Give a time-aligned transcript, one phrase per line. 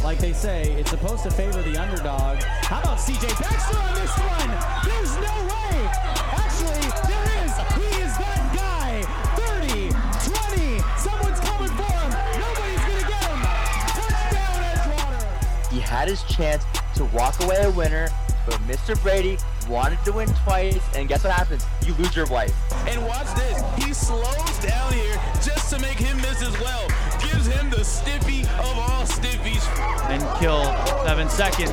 [0.00, 2.42] Like they say, it's supposed to favor the underdog.
[2.42, 4.50] How about CJ Baxter on this one?
[4.88, 5.86] There's no way.
[6.32, 7.52] Actually, there is.
[7.76, 9.02] He is that guy.
[9.36, 9.90] 30,
[10.32, 10.80] 20.
[10.98, 12.10] Someone's coming for him.
[12.40, 13.40] Nobody's going to get him.
[13.94, 15.72] Touchdown, Edgewater.
[15.72, 16.64] He had his chance
[16.96, 18.08] to walk away a winner,
[18.46, 19.00] but Mr.
[19.02, 19.36] Brady
[19.68, 21.64] wanted to win twice, and guess what happens?
[21.86, 22.54] You lose your wife.
[22.88, 23.62] And watch this.
[23.84, 26.86] He slows down here just to make him miss as well.
[27.20, 29.66] Gives him the stiffy of all stiffies.
[30.10, 30.64] And kill
[31.04, 31.72] seven seconds.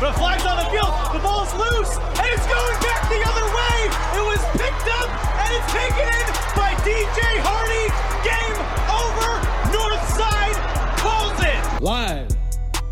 [0.00, 0.92] But a flag's on the field.
[1.12, 1.96] The ball's loose.
[1.98, 3.78] And it's going back the other way.
[4.18, 5.10] It was picked up
[5.42, 7.86] and it's taken in by DJ Hardy.
[8.26, 8.58] Game
[8.90, 9.30] over.
[9.74, 10.58] Northside
[10.98, 11.82] calls it.
[11.82, 12.28] Live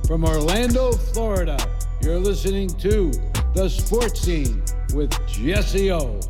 [0.06, 1.58] from Orlando, Florida.
[2.00, 3.10] You're listening to
[3.56, 4.62] The Sports Scene
[4.92, 6.20] with Jesse O.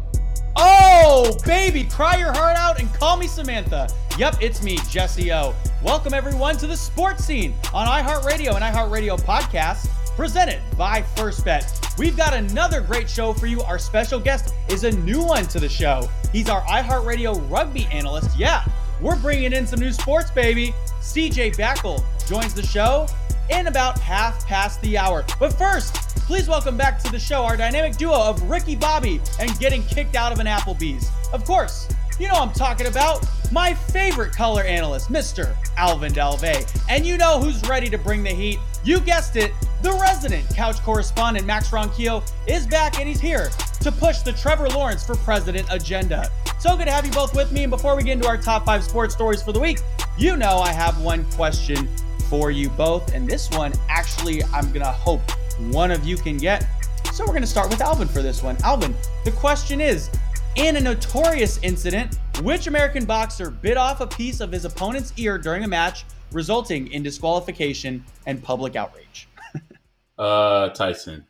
[0.54, 3.88] Oh, baby, cry your heart out and call me Samantha.
[4.16, 5.52] Yep, it's me, Jesse O.
[5.82, 11.68] Welcome, everyone, to The Sports Scene on iHeartRadio and iHeartRadio Podcasts, presented by First Bet.
[11.98, 13.60] We've got another great show for you.
[13.62, 16.08] Our special guest is a new one to the show.
[16.30, 18.38] He's our iHeartRadio rugby analyst.
[18.38, 18.64] Yeah,
[19.00, 20.72] we're bringing in some new sports, baby.
[21.00, 23.08] CJ Bakle joins the show
[23.50, 25.24] in about half past the hour.
[25.38, 25.94] But first,
[26.26, 30.16] please welcome back to the show our dynamic duo of Ricky Bobby and getting kicked
[30.16, 31.10] out of an Applebee's.
[31.32, 35.54] Of course, you know I'm talking about my favorite color analyst, Mr.
[35.76, 36.66] Alvin Delvey.
[36.88, 38.58] And you know who's ready to bring the heat.
[38.84, 39.52] You guessed it,
[39.82, 44.68] the resident couch correspondent Max Ronquillo is back and he's here to push the Trevor
[44.68, 46.30] Lawrence for president agenda.
[46.58, 47.64] So good to have you both with me.
[47.64, 49.78] And before we get into our top five sports stories for the week,
[50.18, 51.88] you know I have one question
[52.28, 53.14] for you both.
[53.14, 55.22] And this one, actually, I'm going to hope
[55.70, 56.66] one of you can get.
[57.12, 58.56] So we're going to start with Alvin for this one.
[58.62, 58.94] Alvin,
[59.24, 60.10] the question is
[60.56, 65.38] In a notorious incident, which American boxer bit off a piece of his opponent's ear
[65.38, 69.28] during a match, resulting in disqualification and public outrage?
[70.18, 71.24] uh, Tyson.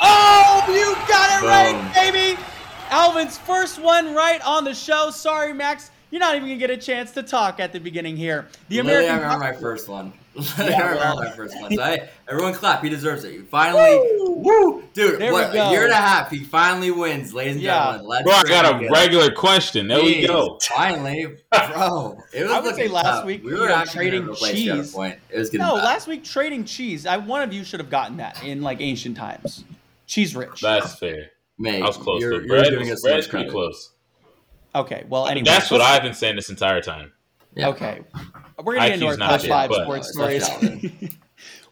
[0.00, 1.48] Oh, you got it Boom.
[1.48, 2.40] right, baby!
[2.90, 5.10] Alvin's first one right on the show.
[5.10, 5.90] Sorry, Max.
[6.10, 8.48] You're not even gonna get a chance to talk at the beginning here.
[8.68, 9.10] The American.
[9.10, 10.12] I remember my first one.
[10.58, 11.74] yeah, I remember my first one.
[11.74, 12.82] So I, everyone clap.
[12.82, 13.34] He deserves it.
[13.34, 15.20] You finally, woo, woo dude.
[15.20, 16.30] There what, a year and a half.
[16.30, 17.92] He finally wins, ladies and yeah.
[17.92, 18.06] gentlemen.
[18.06, 19.88] Let's bro, I got a regular question.
[19.88, 20.58] There Jeez, we go.
[20.62, 22.18] Finally, bro.
[22.32, 23.24] It was I would say last tough.
[23.26, 24.92] week we were trading cheese.
[24.92, 25.18] Point.
[25.28, 25.84] It was no, bad.
[25.84, 27.04] last week trading cheese.
[27.04, 29.64] I one of you should have gotten that in like ancient times.
[30.06, 30.60] Cheese rich.
[30.62, 31.32] That's fair.
[31.58, 32.22] Mate, I was close.
[32.22, 33.90] You're, you're Brad, doing us Brad's pretty close.
[34.74, 35.44] Okay, well, anyway.
[35.44, 37.12] That's what I've been saying this entire time.
[37.54, 37.68] Yeah.
[37.68, 38.02] Okay.
[38.58, 40.48] We're going to get into our top five sports stories.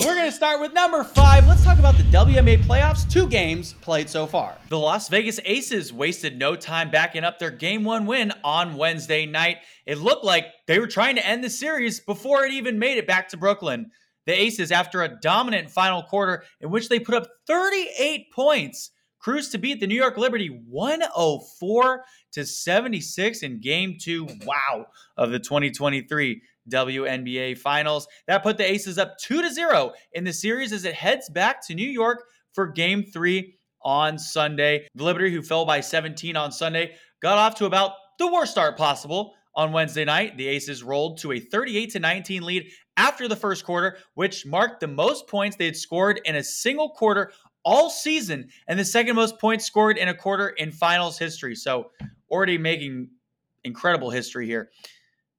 [0.00, 1.48] We're going to start with number five.
[1.48, 3.10] Let's talk about the WNBA playoffs.
[3.10, 4.56] Two games played so far.
[4.68, 9.26] The Las Vegas Aces wasted no time backing up their game one win on Wednesday
[9.26, 9.58] night.
[9.86, 13.06] It looked like they were trying to end the series before it even made it
[13.06, 13.90] back to Brooklyn.
[14.26, 18.90] The Aces, after a dominant final quarter in which they put up 38 points,
[19.26, 25.32] cruised to beat the New York Liberty 104 to 76 in game two, wow, of
[25.32, 28.06] the 2023 WNBA Finals.
[28.28, 31.66] That put the Aces up 2 to 0 in the series as it heads back
[31.66, 32.22] to New York
[32.52, 34.86] for game three on Sunday.
[34.94, 38.76] The Liberty, who fell by 17 on Sunday, got off to about the worst start
[38.76, 39.34] possible.
[39.56, 43.64] On Wednesday night, the Aces rolled to a 38 to 19 lead after the first
[43.64, 47.32] quarter, which marked the most points they had scored in a single quarter
[47.66, 51.54] all season and the second most points scored in a quarter in finals history.
[51.54, 51.90] So,
[52.30, 53.10] already making
[53.64, 54.70] incredible history here.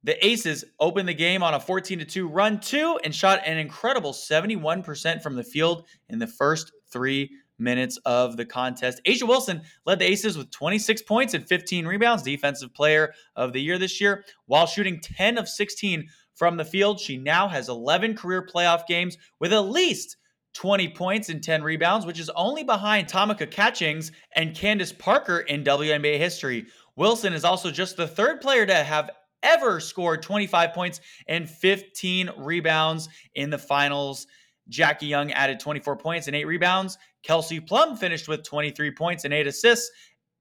[0.03, 4.13] The Aces opened the game on a 14 2 run, two, and shot an incredible
[4.13, 9.01] 71% from the field in the first three minutes of the contest.
[9.07, 13.62] A'ja Wilson led the Aces with 26 points and 15 rebounds, defensive player of the
[13.62, 17.00] year this year, while shooting 10 of 16 from the field.
[17.00, 20.18] She now has 11 career playoff games with at least
[20.57, 25.63] 20 points and 10 rebounds, which is only behind Tamika Catchings and Candace Parker in
[25.63, 26.65] WNBA history.
[26.95, 29.12] Wilson is also just the third player to have
[29.44, 34.25] ever scored 25 points and 15 rebounds in the finals.
[34.68, 36.98] Jackie Young added 24 points and eight rebounds.
[37.21, 39.92] Kelsey Plum finished with 23 points and eight assists.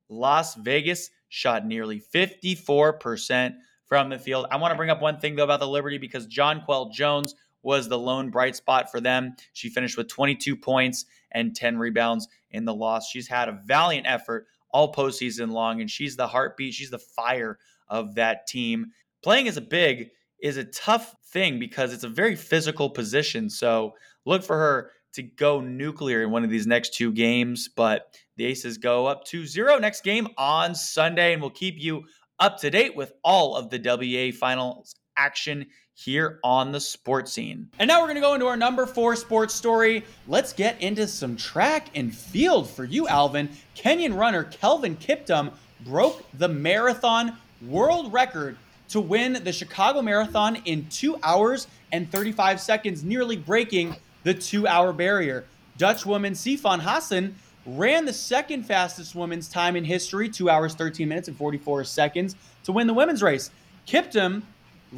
[0.08, 3.52] Las Vegas shot nearly 54%
[3.84, 4.46] from the field.
[4.50, 7.34] I want to bring up one thing though about the Liberty because Jonquel Jones
[7.66, 9.34] was the lone bright spot for them.
[9.52, 13.10] She finished with 22 points and 10 rebounds in the loss.
[13.10, 16.74] She's had a valiant effort all postseason long, and she's the heartbeat.
[16.74, 17.58] She's the fire
[17.88, 18.92] of that team.
[19.20, 20.10] Playing as a big
[20.40, 23.50] is a tough thing because it's a very physical position.
[23.50, 27.68] So look for her to go nuclear in one of these next two games.
[27.74, 32.04] But the Aces go up 2 0 next game on Sunday, and we'll keep you
[32.38, 35.66] up to date with all of the WNBA finals action
[35.96, 37.70] here on the sports scene.
[37.78, 40.04] And now we're going to go into our number four sports story.
[40.28, 43.48] Let's get into some track and field for you, Alvin.
[43.74, 48.58] Kenyan runner Kelvin Kiptum broke the marathon world record
[48.90, 54.68] to win the Chicago Marathon in two hours and 35 seconds, nearly breaking the two
[54.68, 55.46] hour barrier.
[55.78, 57.34] Dutch woman Sifan Hassan
[57.64, 62.36] ran the second fastest women's time in history, two hours, 13 minutes, and 44 seconds,
[62.64, 63.50] to win the women's race.
[63.88, 64.42] Kiptum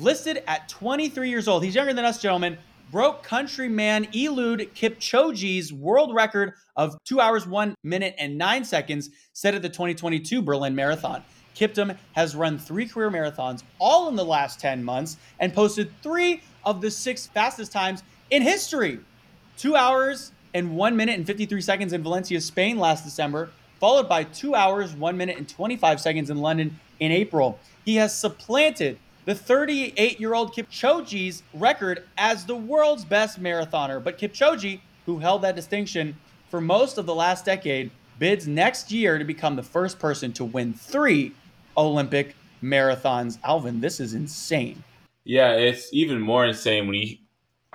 [0.01, 1.65] listed at 23 years old.
[1.65, 2.59] He's younger than us, gentlemen.
[2.91, 9.55] Broke countryman Eliud Kipchoge's world record of 2 hours, 1 minute, and 9 seconds set
[9.55, 11.23] at the 2022 Berlin Marathon.
[11.55, 16.41] Kiptum has run three career marathons, all in the last 10 months, and posted three
[16.65, 19.01] of the six fastest times in history.
[19.57, 23.51] Two hours and 1 minute and 53 seconds in Valencia, Spain last December,
[23.81, 27.59] followed by 2 hours, 1 minute, and 25 seconds in London in April.
[27.85, 34.03] He has supplanted the 38 year old Kipchoge's record as the world's best marathoner.
[34.03, 36.17] But Kipchoge, who held that distinction
[36.49, 40.47] for most of the last decade, bids next year to become the first person to
[40.47, 41.35] win three
[41.77, 43.37] Olympic marathons.
[43.45, 44.83] Alvin, this is insane.
[45.25, 47.19] Yeah, it's even more insane when you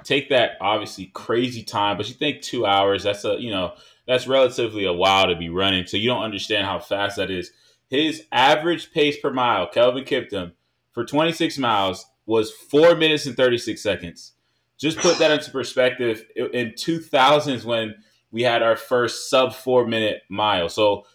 [0.03, 3.73] take that obviously crazy time, but you think two hours, that's a, you know,
[4.07, 5.85] that's relatively a while to be running.
[5.85, 7.51] So you don't understand how fast that is.
[7.91, 10.53] His average pace per mile, Kelvin Kiptum,
[10.93, 14.33] for 26 miles was four minutes and 36 seconds.
[14.77, 16.25] Just put that into perspective.
[16.35, 17.95] In 2000s, when
[18.31, 21.05] we had our first sub four minute mile, so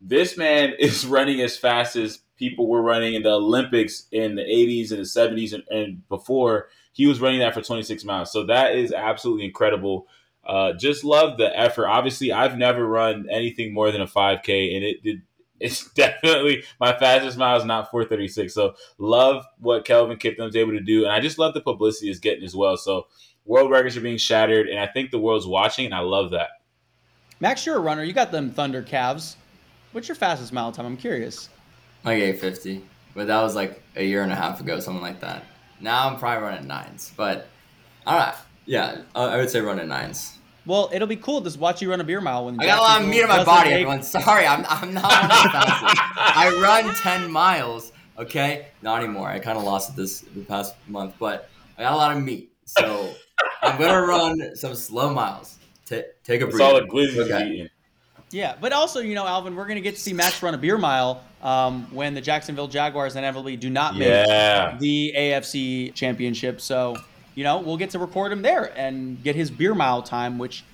[0.00, 4.42] this man is running as fast as people were running in the Olympics in the
[4.42, 6.68] 80s and the 70s and, and before.
[6.92, 8.32] He was running that for 26 miles.
[8.32, 10.06] So that is absolutely incredible.
[10.44, 11.88] Uh, just love the effort.
[11.88, 15.22] Obviously, I've never run anything more than a 5K, and it did
[15.60, 18.52] it's definitely my fastest mile is not 436.
[18.52, 22.18] So love what Kelvin Kiptum's able to do, and I just love the publicity is
[22.18, 22.76] getting as well.
[22.76, 23.06] So
[23.44, 26.50] world records are being shattered, and I think the world's watching, and I love that.
[27.40, 28.02] Max, you're a runner.
[28.02, 29.36] You got them Thunder calves.
[29.92, 30.86] What's your fastest mile time?
[30.86, 31.48] I'm curious.
[32.04, 35.44] Like 850, but that was like a year and a half ago, something like that.
[35.80, 37.48] Now I'm probably running nines, but
[38.06, 40.35] all right, yeah, I would say running nines.
[40.66, 42.82] Well, it'll be cool to watch you run a beer mile when I got a
[42.82, 43.70] lot of meat on my body.
[43.70, 43.74] Make...
[43.82, 45.84] Everyone, sorry, I'm I'm not fast.
[46.16, 47.92] I run ten miles.
[48.18, 49.28] Okay, not anymore.
[49.28, 51.48] I kind of lost it this the past month, but
[51.78, 53.12] I got a lot of meat, so
[53.62, 55.58] I'm gonna run some slow miles.
[55.86, 56.60] T- take a break.
[56.60, 57.46] all the glizzy's okay.
[57.48, 57.68] eating.
[58.30, 60.58] Yeah, but also, you know, Alvin, we're going to get to see Max run a
[60.58, 64.76] beer mile um, when the Jacksonville Jaguars inevitably do not make yeah.
[64.78, 66.60] the AFC championship.
[66.60, 66.96] So
[67.36, 70.64] you know, we'll get to record him there and get his beer mile time, which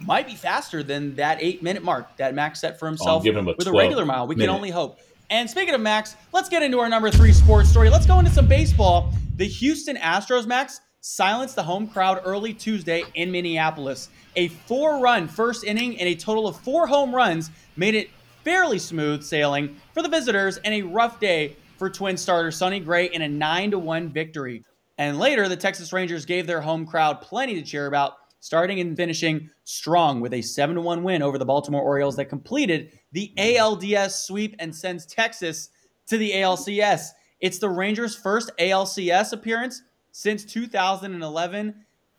[0.00, 3.42] might be faster than that eight minute mark that Max set for himself him a
[3.42, 4.26] with a regular mile.
[4.26, 4.46] We minute.
[4.46, 4.98] can only hope.
[5.28, 7.90] And speaking of Max, let's get into our number three sports story.
[7.90, 9.12] Let's go into some baseball.
[9.36, 14.08] The Houston Astros, Max, silenced the home crowd early Tuesday in Minneapolis.
[14.36, 18.10] A four run first inning and a total of four home runs made it
[18.44, 23.06] fairly smooth sailing for the visitors and a rough day for twin starter Sonny Gray
[23.06, 24.64] in a 9 1 victory.
[24.98, 28.96] And later, the Texas Rangers gave their home crowd plenty to cheer about, starting and
[28.96, 34.12] finishing strong with a 7 1 win over the Baltimore Orioles that completed the ALDS
[34.26, 35.70] sweep and sends Texas
[36.08, 37.10] to the ALCS.
[37.40, 41.74] It's the Rangers' first ALCS appearance since 2011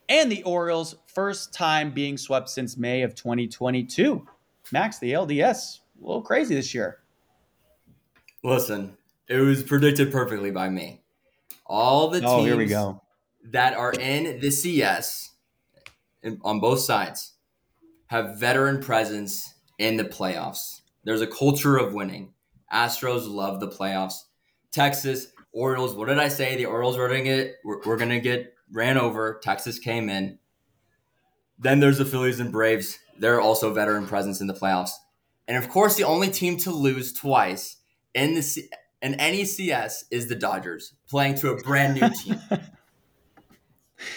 [0.10, 4.26] and the Orioles' first time being swept since May of 2022.
[4.72, 7.00] Max, the LDS, a little crazy this year.
[8.44, 11.03] Listen, it was predicted perfectly by me
[11.66, 13.02] all the oh, here we go.
[13.52, 15.32] that are in the CS
[16.22, 17.34] in, on both sides
[18.08, 20.82] have veteran presence in the playoffs.
[21.04, 22.34] There's a culture of winning.
[22.72, 24.16] Astros love the playoffs.
[24.72, 25.94] Texas Orioles.
[25.94, 26.56] What did I say?
[26.56, 29.40] The Orioles are gonna get we're, we're gonna get ran over.
[29.44, 30.40] Texas came in.
[31.60, 33.00] Then there's the Phillies and Braves.
[33.18, 34.92] They're also veteran presence in the playoffs.
[35.48, 37.78] And of course, the only team to lose twice
[38.14, 38.64] in the
[39.04, 42.40] C- in any CS is the Dodgers, playing to a brand new team.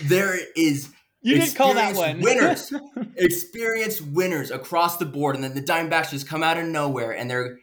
[0.05, 0.91] there is
[1.23, 2.21] you didn't call that one.
[2.21, 2.73] winners,
[3.17, 7.29] experienced winners across the board, and then the Diamondbacks just come out of nowhere, and
[7.31, 7.59] they're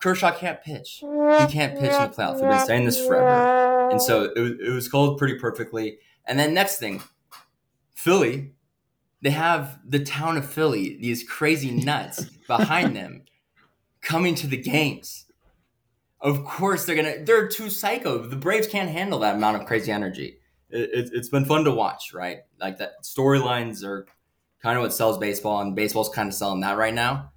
[0.00, 0.98] Kershaw can't pitch.
[1.00, 2.40] He can't pitch in the playoffs.
[2.40, 5.98] We've been saying this forever, and so it was, it was called pretty perfectly.
[6.26, 7.02] And then next thing,
[7.94, 8.52] Philly,
[9.22, 13.22] they have the town of Philly, these crazy nuts behind them,
[14.02, 15.25] coming to the games.
[16.20, 17.24] Of course, they're gonna.
[17.24, 18.18] They're too psycho.
[18.18, 20.38] The Braves can't handle that amount of crazy energy.
[20.70, 22.38] It, it, it's been fun to watch, right?
[22.58, 24.06] Like that storylines are
[24.62, 27.32] kind of what sells baseball, and baseball's kind of selling that right now.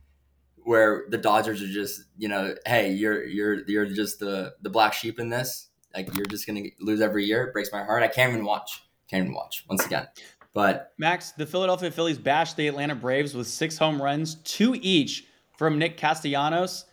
[0.63, 4.93] Where the Dodgers are just, you know, hey, you're you're you're just the the black
[4.93, 5.69] sheep in this.
[5.93, 7.45] Like you're just gonna lose every year.
[7.45, 8.03] It breaks my heart.
[8.03, 8.83] I can't even watch.
[9.09, 10.07] Can't even watch once again.
[10.53, 15.25] But Max, the Philadelphia Phillies bashed the Atlanta Braves with six home runs, two each
[15.57, 16.85] from Nick Castellanos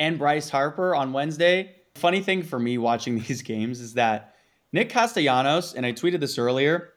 [0.00, 1.76] and Bryce Harper on Wednesday.
[1.94, 4.34] Funny thing for me watching these games is that
[4.72, 6.94] Nick Castellanos, and I tweeted this earlier,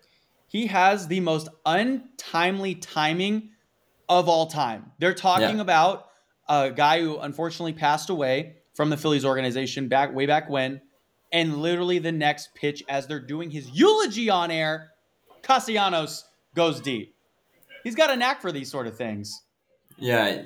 [0.48, 3.50] he has the most untimely timing
[4.07, 4.91] of all time.
[5.00, 5.62] They're talking yeah.
[5.62, 6.07] about
[6.48, 10.81] a guy who unfortunately passed away from the Phillies organization back way back when,
[11.31, 14.91] and literally the next pitch as they're doing his eulogy on air,
[15.41, 17.15] Castellanos goes deep.
[17.83, 19.41] He's got a knack for these sort of things.
[19.98, 20.43] Yeah,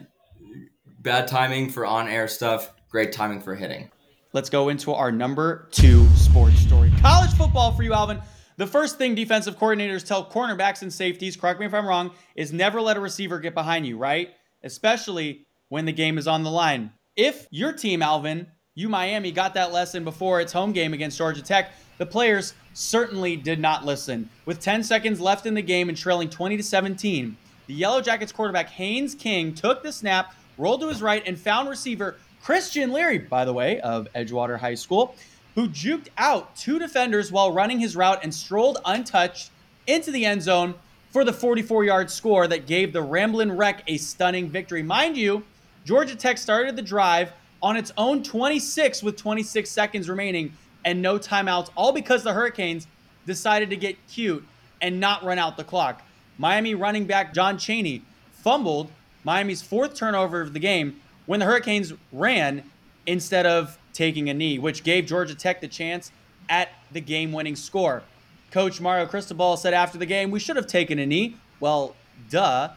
[1.07, 3.89] bad timing for on-air stuff, great timing for hitting.
[4.33, 6.91] Let's go into our number two sports story.
[6.99, 8.19] College football for you, Alvin.
[8.57, 12.51] The first thing defensive coordinators tell cornerbacks and safeties, correct me if I'm wrong, is
[12.51, 14.31] never let a receiver get behind you, right?
[14.63, 16.91] Especially when the game is on the line.
[17.15, 21.41] If your team, Alvin, you Miami, got that lesson before its home game against Georgia
[21.41, 24.29] Tech, the players certainly did not listen.
[24.45, 27.37] With 10 seconds left in the game and trailing 20 to 17,
[27.67, 31.69] the Yellow Jackets quarterback Haynes King took the snap, rolled to his right, and found
[31.69, 35.15] receiver Christian Leary, by the way, of Edgewater High School,
[35.55, 39.51] who juked out two defenders while running his route and strolled untouched
[39.87, 40.75] into the end zone
[41.09, 44.83] for the 44 yard score that gave the Ramblin' Wreck a stunning victory.
[44.83, 45.43] Mind you,
[45.85, 50.53] Georgia Tech started the drive on its own 26 with 26 seconds remaining
[50.85, 52.87] and no timeouts, all because the Hurricanes
[53.25, 54.45] decided to get cute
[54.81, 56.01] and not run out the clock.
[56.37, 58.91] Miami running back Don Chaney fumbled
[59.27, 62.63] Miami's fourth turnover of the game when the Hurricanes ran
[63.05, 66.13] instead of taking a knee, which gave Georgia Tech the chance
[66.47, 68.03] at the game winning score.
[68.51, 71.35] Coach Mario Cristobal said after the game, We should have taken a knee.
[71.59, 71.93] Well,
[72.29, 72.69] duh.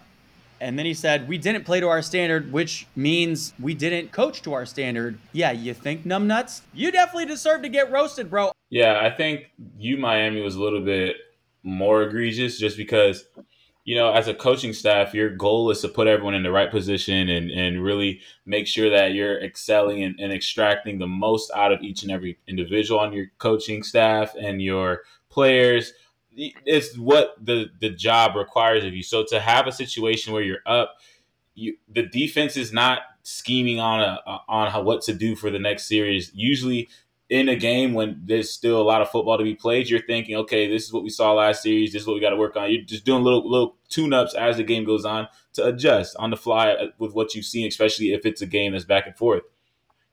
[0.60, 4.42] And then he said, We didn't play to our standard, which means we didn't coach
[4.42, 5.20] to our standard.
[5.30, 6.62] Yeah, you think, numbnuts?
[6.74, 8.50] You definitely deserve to get roasted, bro.
[8.70, 11.14] Yeah, I think you, Miami, was a little bit
[11.62, 13.26] more egregious just because
[13.84, 16.70] you know, as a coaching staff, your goal is to put everyone in the right
[16.70, 21.72] position and, and really make sure that you're excelling and, and extracting the most out
[21.72, 25.94] of each and every individual on your coaching staff and your players.
[26.36, 29.02] It's what the, the job requires of you.
[29.02, 30.96] So to have a situation where you're up,
[31.54, 35.58] you, the defense is not scheming on a, on how, what to do for the
[35.58, 36.30] next series.
[36.34, 36.88] Usually
[37.30, 40.34] in a game when there's still a lot of football to be played, you're thinking,
[40.34, 41.92] okay, this is what we saw last series.
[41.92, 42.70] This is what we got to work on.
[42.70, 46.30] You're just doing little little tune ups as the game goes on to adjust on
[46.30, 49.16] the fly uh, with what you've seen, especially if it's a game that's back and
[49.16, 49.44] forth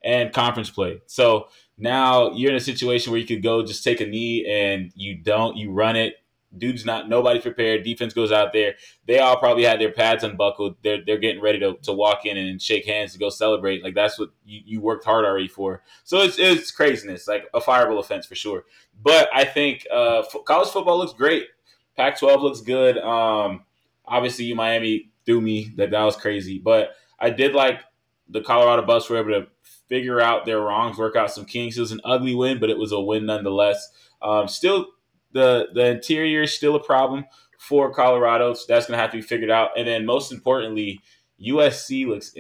[0.04, 1.02] and conference play.
[1.08, 1.48] So
[1.78, 5.18] now you're in a situation where you could go just take a knee and you
[5.18, 6.16] don't, you run it,
[6.58, 7.84] dude's not nobody prepared.
[7.84, 8.76] Defense goes out there.
[9.06, 10.78] They all probably had their pads unbuckled.
[10.84, 13.84] They're they're getting ready to, to walk in and shake hands to go celebrate.
[13.84, 15.84] Like that's what you, you worked hard already for.
[16.04, 18.66] So it's it's craziness, like a fireable offense for sure.
[19.02, 21.48] But I think uh, college football looks great.
[21.96, 22.98] Pac-12 looks good.
[23.00, 23.64] Um,
[24.06, 27.82] obviously, you Miami threw me that that was crazy, but I did like
[28.30, 29.48] the Colorado Buffs were able to
[29.88, 31.78] figure out their wrongs, work out some kinks.
[31.78, 33.90] It was an ugly win, but it was a win nonetheless.
[34.22, 34.88] Um, still
[35.32, 37.26] the the interior is still a problem
[37.58, 38.54] for Colorado.
[38.54, 39.78] So that's going to have to be figured out.
[39.78, 41.02] And then most importantly,
[41.46, 42.34] USC looks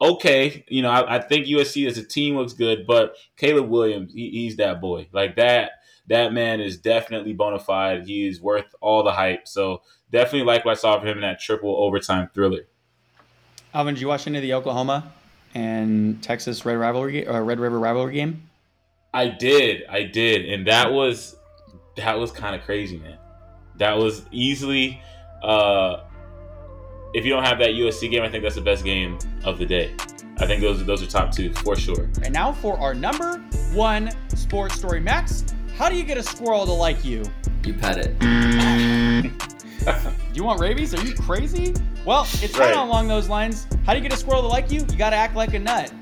[0.00, 0.64] okay.
[0.68, 4.30] You know, I, I think USC as a team looks good, but Caleb Williams, he,
[4.30, 5.08] he's that boy.
[5.12, 5.72] Like that,
[6.08, 8.06] that man is definitely bona fide.
[8.06, 9.46] He is worth all the hype.
[9.46, 12.66] So definitely like what I saw from him in that triple overtime thriller.
[13.72, 15.12] Alvin, did you watch any of the Oklahoma
[15.54, 18.48] and Texas Red rivalry or uh, Red River rivalry game?
[19.12, 21.36] I did, I did, and that was
[21.96, 23.18] that was kind of crazy, man.
[23.76, 25.02] That was easily,
[25.42, 26.04] uh,
[27.14, 29.66] if you don't have that USC game, I think that's the best game of the
[29.66, 29.94] day.
[30.38, 32.04] I think those those are top two for sure.
[32.22, 33.38] And now for our number
[33.72, 35.44] one sports story, Max.
[35.76, 37.22] How do you get a squirrel to like you?
[37.64, 38.18] You pet it.
[38.18, 39.30] do
[40.34, 40.94] you want rabies?
[40.94, 41.74] Are you crazy?
[42.04, 42.72] Well, it's right.
[42.72, 43.66] kind of along those lines.
[43.84, 44.80] How do you get a squirrel to like you?
[44.80, 45.92] You got to act like a nut.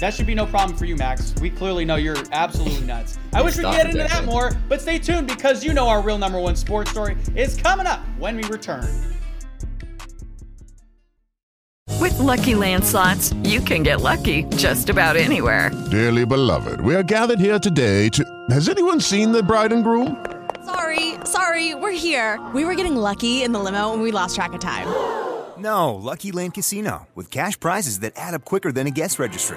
[0.00, 1.34] That should be no problem for you, Max.
[1.40, 3.18] We clearly know you're absolutely nuts.
[3.32, 6.02] I wish we could get into that more, but stay tuned because you know our
[6.02, 8.88] real number one sports story is coming up when we return.
[12.00, 15.70] With Lucky Land slots, you can get lucky just about anywhere.
[15.90, 18.24] Dearly beloved, we are gathered here today to.
[18.50, 20.26] Has anyone seen the bride and groom?
[20.64, 22.44] Sorry, sorry, we're here.
[22.52, 24.88] We were getting lucky in the limo and we lost track of time.
[25.56, 29.56] No, Lucky Land Casino, with cash prizes that add up quicker than a guest registry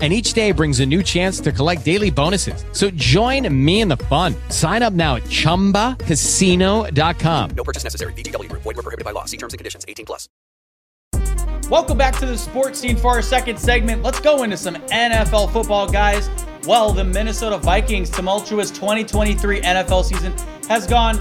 [0.00, 2.66] and each day brings a new chance to collect daily bonuses.
[2.72, 4.34] So join me in the fun.
[4.50, 7.50] Sign up now at ChumbaCasino.com.
[7.56, 8.12] No purchase necessary.
[8.12, 8.52] VGW.
[8.52, 9.24] Void were prohibited by law.
[9.24, 9.86] See terms and conditions.
[9.88, 10.28] 18 plus.
[11.70, 14.04] Welcome back to the sports scene for our second segment.
[14.04, 16.30] Let's go into some NFL football, guys.
[16.64, 20.32] Well, the Minnesota Vikings' tumultuous 2023 NFL season
[20.68, 21.18] has gone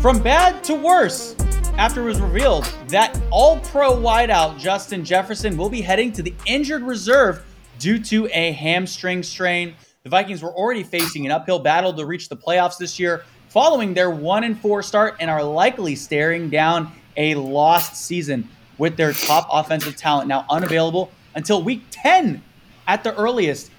[0.00, 1.36] from bad to worse
[1.76, 6.32] after it was revealed that all pro wideout Justin Jefferson will be heading to the
[6.46, 7.44] injured reserve
[7.82, 9.74] due to a hamstring strain.
[10.04, 13.92] The Vikings were already facing an uphill battle to reach the playoffs this year, following
[13.92, 18.48] their 1 and 4 start and are likely staring down a lost season
[18.78, 22.40] with their top offensive talent now unavailable until week 10
[22.86, 23.72] at the earliest.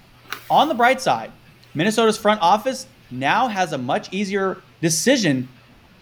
[0.50, 1.32] On the bright side,
[1.72, 5.48] Minnesota's front office now has a much easier decision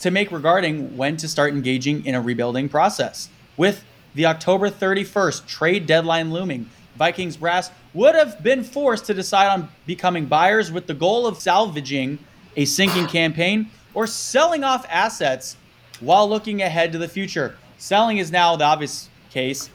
[0.01, 3.29] to make regarding when to start engaging in a rebuilding process.
[3.57, 3.85] With
[4.17, 9.69] the October 31st trade deadline looming, Vikings brass would have been forced to decide on
[9.87, 12.19] becoming buyers with the goal of salvaging
[12.57, 15.57] a sinking campaign or selling off assets
[16.01, 17.57] while looking ahead to the future.
[17.79, 19.71] Selling is now the obvious case,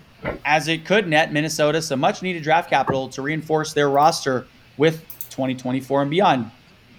[0.46, 5.02] as it could net Minnesota some much needed draft capital to reinforce their roster with
[5.30, 6.52] 2024 and beyond.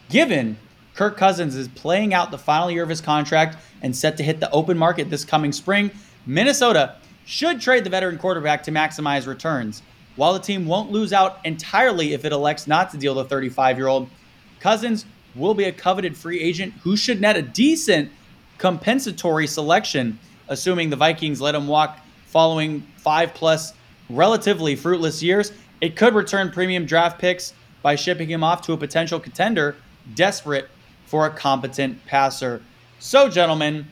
[0.08, 0.58] Given
[0.94, 4.40] Kirk Cousins is playing out the final year of his contract and set to hit
[4.40, 5.90] the open market this coming spring,
[6.26, 9.82] Minnesota should trade the veteran quarterback to maximize returns.
[10.18, 13.78] While the team won't lose out entirely if it elects not to deal the 35
[13.78, 14.10] year old,
[14.58, 18.10] Cousins will be a coveted free agent who should net a decent
[18.58, 23.74] compensatory selection, assuming the Vikings let him walk following five plus
[24.10, 25.52] relatively fruitless years.
[25.80, 29.76] It could return premium draft picks by shipping him off to a potential contender
[30.16, 30.68] desperate
[31.06, 32.60] for a competent passer.
[32.98, 33.86] So, gentlemen,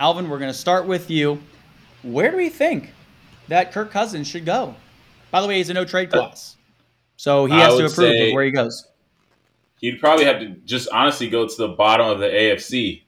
[0.00, 1.40] Alvin, we're going to start with you.
[2.02, 2.92] Where do we think
[3.46, 4.74] that Kirk Cousins should go?
[5.30, 6.56] By the way, he's a no trade clause,
[7.16, 8.86] so he has to approve before he goes.
[9.80, 13.02] He'd probably have to just honestly go to the bottom of the AFC.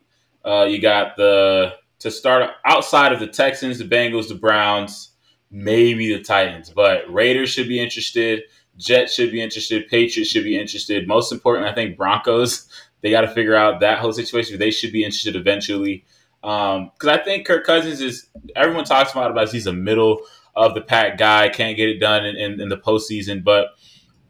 [0.44, 5.12] Uh, you got the to start outside of the Texans, the Bengals, the Browns,
[5.50, 8.42] maybe the Titans, but Raiders should be interested.
[8.76, 9.88] Jets should be interested.
[9.88, 11.06] Patriots should be interested.
[11.06, 12.68] Most important, I think Broncos.
[13.02, 14.58] They got to figure out that whole situation.
[14.58, 16.04] They should be interested eventually.
[16.42, 18.26] Because um, I think Kirk Cousins is.
[18.56, 20.20] Everyone talks about it as he's a middle
[20.54, 23.42] of the pack guy, can't get it done in, in, in the postseason.
[23.44, 23.68] But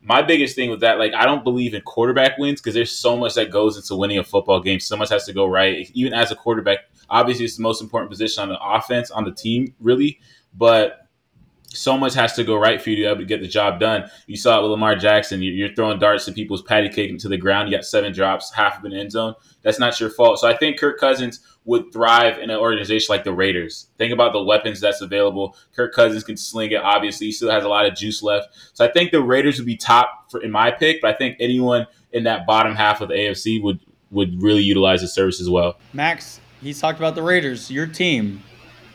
[0.02, 3.16] my biggest thing with that, like, I don't believe in quarterback wins because there's so
[3.16, 4.80] much that goes into winning a football game.
[4.80, 5.90] So much has to go right.
[5.94, 6.78] Even as a quarterback,
[7.08, 10.20] obviously, it's the most important position on the offense, on the team, really.
[10.54, 11.06] But
[11.72, 13.78] so much has to go right for you to be able to get the job
[13.78, 14.10] done.
[14.26, 15.40] You saw it with Lamar Jackson.
[15.42, 17.68] You're throwing darts at people's patty cake into the ground.
[17.68, 19.34] You got seven drops, half of an end zone.
[19.62, 20.40] That's not your fault.
[20.40, 23.88] So I think Kirk Cousins would thrive in an organization like the Raiders.
[23.98, 25.56] Think about the weapons that's available.
[25.76, 26.80] Kirk Cousins can sling it.
[26.82, 28.48] Obviously, he still has a lot of juice left.
[28.72, 31.02] So I think the Raiders would be top for, in my pick.
[31.02, 35.00] But I think anyone in that bottom half of the AFC would would really utilize
[35.02, 35.76] his service as well.
[35.92, 38.42] Max, he's talked about the Raiders, your team.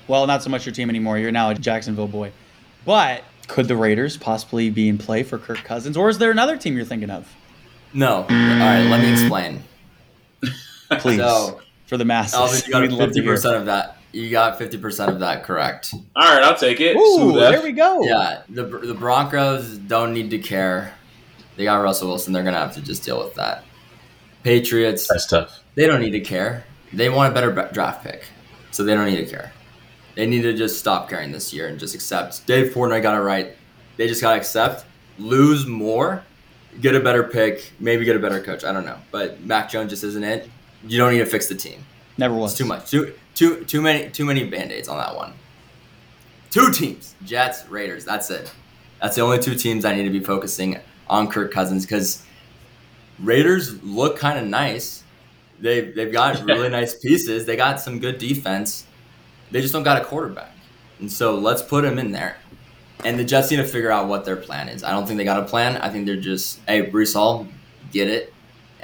[0.08, 1.18] Well, not so much your team anymore.
[1.18, 2.32] You're now a Jacksonville boy.
[2.86, 6.58] But could the Raiders possibly be in play for Kirk Cousins, or is there another
[6.58, 7.34] team you're thinking of?
[7.94, 8.18] No.
[8.18, 9.64] All right, let me explain.
[11.00, 11.18] Please.
[11.18, 12.36] So, for the masses.
[12.36, 13.98] Alvin, you got fifty percent of that.
[14.12, 15.94] You got fifty percent of that correct.
[16.16, 16.96] All right, I'll take it.
[16.96, 18.04] Ooh, there we go.
[18.04, 20.94] Yeah, the the Broncos don't need to care.
[21.58, 22.34] They got Russell Wilson.
[22.34, 23.64] They're gonna have to just deal with that.
[24.44, 25.08] Patriots.
[25.08, 25.64] That's tough.
[25.76, 26.66] They don't need to care.
[26.94, 28.24] They want a better draft pick,
[28.72, 29.52] so they don't need to care.
[30.16, 32.48] They need to just stop caring this year and just accept.
[32.48, 33.54] Dave Portnoy got it right.
[33.98, 34.86] They just got to accept,
[35.18, 36.24] lose more,
[36.80, 38.64] get a better pick, maybe get a better coach.
[38.64, 38.98] I don't know.
[39.12, 40.50] But Mac Jones just isn't it.
[40.88, 41.86] You don't need to fix the team.
[42.18, 42.52] Never was.
[42.52, 42.90] It's too much.
[42.90, 45.34] Too too too many too many band-aids on that one.
[46.50, 47.16] Two teams.
[47.26, 48.06] Jets, Raiders.
[48.06, 48.52] That's it.
[49.02, 52.24] That's the only two teams I need to be focusing on Kirk Cousins because
[53.20, 55.04] Raiders look kind of nice.
[55.60, 57.46] They've, they've got really nice pieces.
[57.46, 58.86] They got some good defense.
[59.52, 60.52] They just don't got a quarterback.
[61.00, 62.38] And so let's put him in there.
[63.04, 64.84] And the Jets need to figure out what their plan is.
[64.84, 65.78] I don't think they got a plan.
[65.78, 67.48] I think they're just, hey, Breece Hall,
[67.92, 68.34] get it.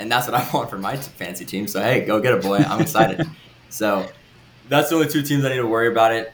[0.02, 1.68] And that's what I want for my fancy team.
[1.68, 2.58] So, hey, go get it, boy.
[2.58, 3.28] I'm excited.
[3.70, 4.08] so
[4.68, 6.34] that's the only two teams I need to worry about it.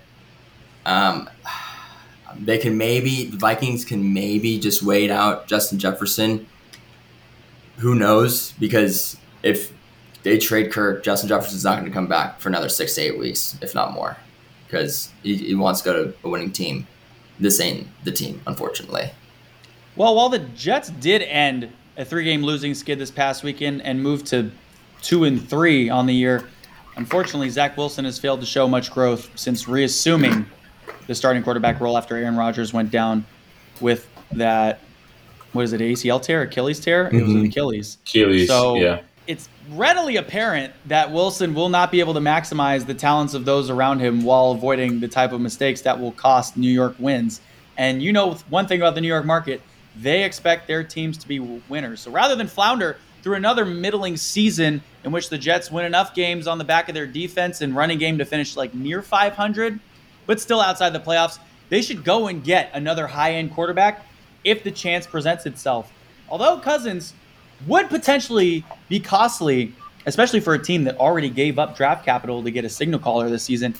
[0.86, 1.30] Um,
[2.39, 6.47] they can maybe, the Vikings can maybe just wait out Justin Jefferson.
[7.77, 8.53] Who knows?
[8.53, 9.73] Because if
[10.23, 13.19] they trade Kirk, Justin Jefferson's not going to come back for another six to eight
[13.19, 14.17] weeks, if not more,
[14.65, 16.88] because he, he wants to go to a winning team.
[17.39, 19.12] This ain't the team, unfortunately.
[19.95, 24.27] Well, while the Jets did end a three-game losing skid this past weekend and moved
[24.27, 24.51] to
[25.01, 26.47] two and three on the year,
[26.95, 30.45] unfortunately, Zach Wilson has failed to show much growth since reassuming
[31.07, 33.25] the starting quarterback role after Aaron Rodgers went down
[33.81, 34.79] with that.
[35.53, 35.81] What is it?
[35.81, 37.05] ACL tear, Achilles tear?
[37.05, 37.15] Mm-hmm.
[37.17, 37.45] It was an mm-hmm.
[37.47, 37.97] Achilles.
[38.05, 38.47] Achilles.
[38.47, 43.33] So yeah it's readily apparent that Wilson will not be able to maximize the talents
[43.33, 46.95] of those around him while avoiding the type of mistakes that will cost New York
[46.97, 47.41] wins.
[47.77, 49.62] And you know one thing about the New York market,
[50.01, 52.01] they expect their teams to be winners.
[52.01, 56.47] So rather than flounder through another middling season in which the Jets win enough games
[56.47, 59.79] on the back of their defense and running game to finish like near 500,
[60.25, 64.05] but still outside the playoffs, they should go and get another high-end quarterback
[64.43, 65.91] if the chance presents itself.
[66.29, 67.13] Although Cousins
[67.65, 69.73] would potentially be costly,
[70.05, 73.29] especially for a team that already gave up draft capital to get a signal caller
[73.29, 73.73] this season.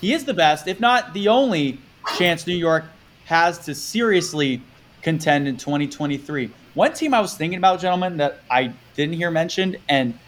[0.00, 1.78] He is the best, if not the only
[2.16, 2.84] chance New York
[3.26, 4.62] has to seriously
[5.02, 6.50] contend in 2023.
[6.74, 10.18] One team I was thinking about, gentlemen, that I didn't hear mentioned, and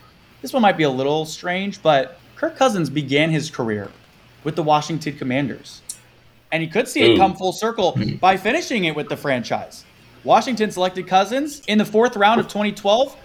[0.43, 3.91] this one might be a little strange, but Kirk Cousins began his career
[4.45, 5.83] with the Washington Commanders.
[6.53, 9.85] And he could see it come full circle by finishing it with the franchise.
[10.25, 13.17] Washington selected Cousins in the fourth round of 2012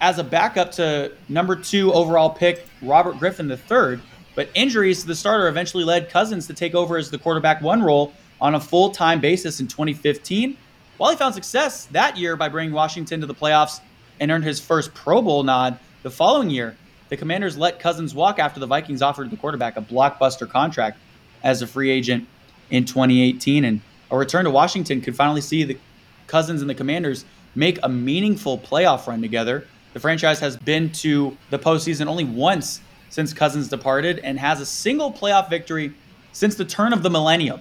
[0.00, 4.00] as a backup to number two overall pick Robert Griffin III.
[4.34, 7.82] But injuries to the starter eventually led Cousins to take over as the quarterback one
[7.82, 10.56] role on a full time basis in 2015.
[10.98, 13.80] While he found success that year by bringing Washington to the playoffs
[14.20, 16.76] and earned his first Pro Bowl nod the following year,
[17.08, 20.98] the Commanders let Cousins walk after the Vikings offered the quarterback a blockbuster contract
[21.42, 22.28] as a free agent
[22.70, 23.64] in 2018.
[23.64, 25.78] And a return to Washington could finally see the
[26.26, 27.24] Cousins and the Commanders
[27.54, 29.66] make a meaningful playoff run together.
[29.94, 34.66] The franchise has been to the postseason only once since Cousins departed and has a
[34.66, 35.92] single playoff victory
[36.32, 37.60] since the turn of the millennium.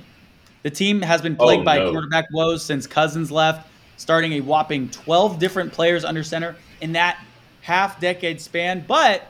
[0.64, 1.92] The team has been oh, plagued oh, by no.
[1.92, 7.24] quarterback woes since Cousins left, starting a whopping 12 different players under center in that
[7.62, 9.24] half decade span, but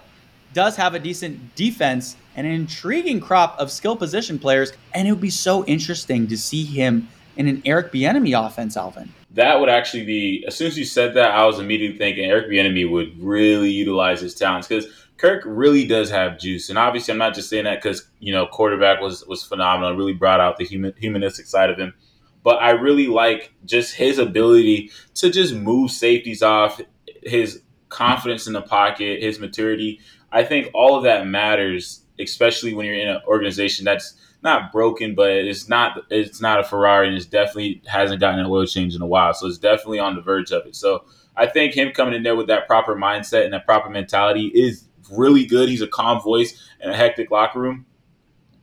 [0.54, 4.74] does have a decent defense and an intriguing crop of skill position players.
[4.94, 9.12] And it would be so interesting to see him in an Eric Bieniemy offense, Alvin
[9.34, 12.50] that would actually be as soon as you said that, I was immediately thinking Eric
[12.50, 14.88] Bieniemy would really utilize his talents because
[15.22, 18.48] Kirk really does have juice, and obviously I'm not just saying that because you know
[18.48, 21.94] quarterback was was phenomenal, really brought out the human, humanistic side of him,
[22.42, 26.82] but I really like just his ability to just move safeties off,
[27.22, 30.00] his confidence in the pocket, his maturity.
[30.32, 35.14] I think all of that matters, especially when you're in an organization that's not broken,
[35.14, 38.96] but it's not it's not a Ferrari, and it definitely hasn't gotten an oil change
[38.96, 39.36] in a while.
[39.36, 40.76] So it's definitely on the verge of it.
[40.76, 41.06] So
[41.36, 44.86] I think him coming in there with that proper mindset and that proper mentality is
[45.12, 45.70] really good.
[45.70, 47.86] He's a calm voice in a hectic locker room.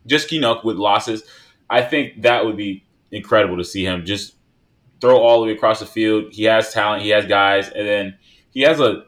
[0.05, 1.23] Just you know, with losses,
[1.69, 4.35] I think that would be incredible to see him just
[5.01, 6.33] throw all the way across the field.
[6.33, 8.17] He has talent, he has guys, and then
[8.51, 9.05] he has a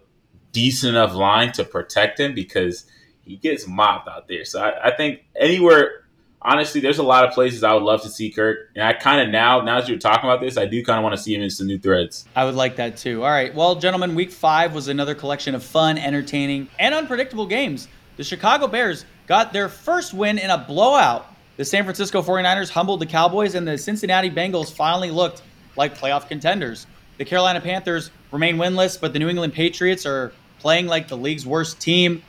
[0.52, 2.86] decent enough line to protect him because
[3.22, 4.46] he gets mopped out there.
[4.46, 6.01] So I, I think anywhere
[6.42, 8.70] honestly, there's a lot of places I would love to see Kirk.
[8.76, 11.04] And I kind of now, now that you're talking about this, I do kind of
[11.04, 12.26] want to see him in some new threads.
[12.36, 13.24] I would like that too.
[13.24, 13.54] All right.
[13.54, 17.88] Well, gentlemen, week five was another collection of fun, entertaining, and unpredictable games.
[18.18, 21.28] The Chicago Bears got their first win in a blowout.
[21.58, 25.44] The San Francisco 49ers humbled the Cowboys, and the Cincinnati Bengals finally looked
[25.76, 26.88] like playoff contenders.
[27.18, 31.46] The Carolina Panthers remain winless, but the New England Patriots are playing like the league's
[31.46, 32.24] worst team.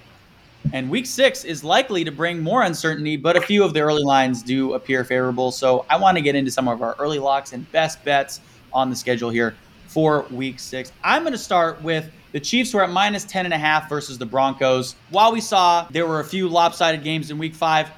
[0.72, 4.04] And week six is likely to bring more uncertainty, but a few of the early
[4.04, 5.50] lines do appear favorable.
[5.50, 8.40] So I want to get into some of our early locks and best bets
[8.72, 9.54] on the schedule here
[9.88, 10.92] for week six.
[11.04, 13.88] I'm going to start with the Chiefs who are at minus 10 and a half
[13.88, 14.96] versus the Broncos.
[15.10, 17.90] While we saw there were a few lopsided games in week five,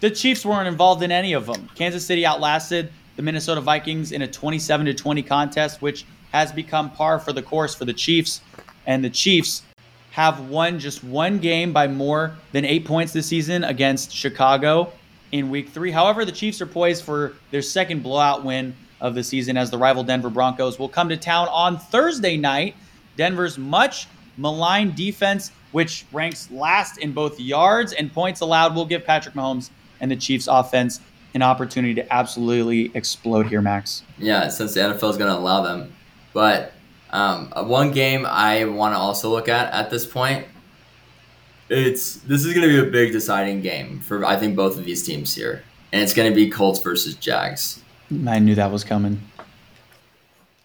[0.00, 1.68] the Chiefs weren't involved in any of them.
[1.74, 6.90] Kansas City outlasted the Minnesota Vikings in a 27 to 20 contest, which has become
[6.90, 8.40] par for the course for the Chiefs.
[8.86, 9.62] And the Chiefs
[10.14, 14.92] have won just one game by more than eight points this season against Chicago
[15.32, 15.90] in week three.
[15.90, 19.76] However, the Chiefs are poised for their second blowout win of the season as the
[19.76, 22.76] rival Denver Broncos will come to town on Thursday night.
[23.16, 29.04] Denver's much maligned defense, which ranks last in both yards and points allowed, will give
[29.04, 31.00] Patrick Mahomes and the Chiefs offense
[31.34, 34.04] an opportunity to absolutely explode here, Max.
[34.18, 35.92] Yeah, since the NFL is going to allow them.
[36.32, 36.72] But
[37.10, 40.46] um, one game I want to also look at at this point.
[41.68, 44.84] It's this is going to be a big deciding game for I think both of
[44.84, 45.62] these teams here,
[45.92, 47.82] and it's going to be Colts versus Jags.
[48.26, 49.20] I knew that was coming.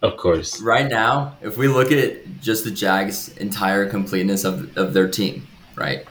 [0.02, 0.60] Of course.
[0.62, 5.46] Right now, if we look at just the Jags' entire completeness of, of their team,
[5.74, 6.06] right?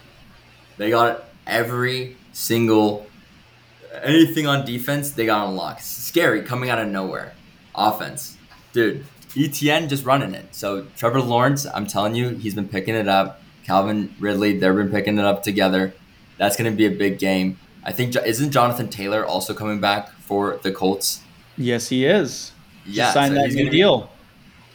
[0.77, 3.07] They got every single
[4.03, 5.83] anything on defense, they got unlocked.
[5.83, 7.33] Scary coming out of nowhere.
[7.75, 8.37] Offense.
[8.73, 10.55] Dude, ETN just running it.
[10.55, 13.41] So Trevor Lawrence, I'm telling you, he's been picking it up.
[13.63, 15.93] Calvin Ridley, they've been picking it up together.
[16.37, 17.59] That's going to be a big game.
[17.83, 21.21] I think isn't Jonathan Taylor also coming back for the Colts?
[21.57, 22.51] Yes, he is.
[22.85, 24.09] Yeah, Just signed so that new deal.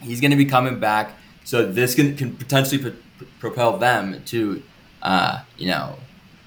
[0.01, 1.13] Be, he's going to be coming back,
[1.45, 4.63] so this can, can potentially pro- propel them to,
[5.03, 5.97] uh, you know,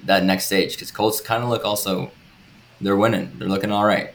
[0.03, 0.73] that next stage.
[0.73, 2.11] Because Colts kind of look also,
[2.79, 3.31] they're winning.
[3.37, 4.13] They're looking all right.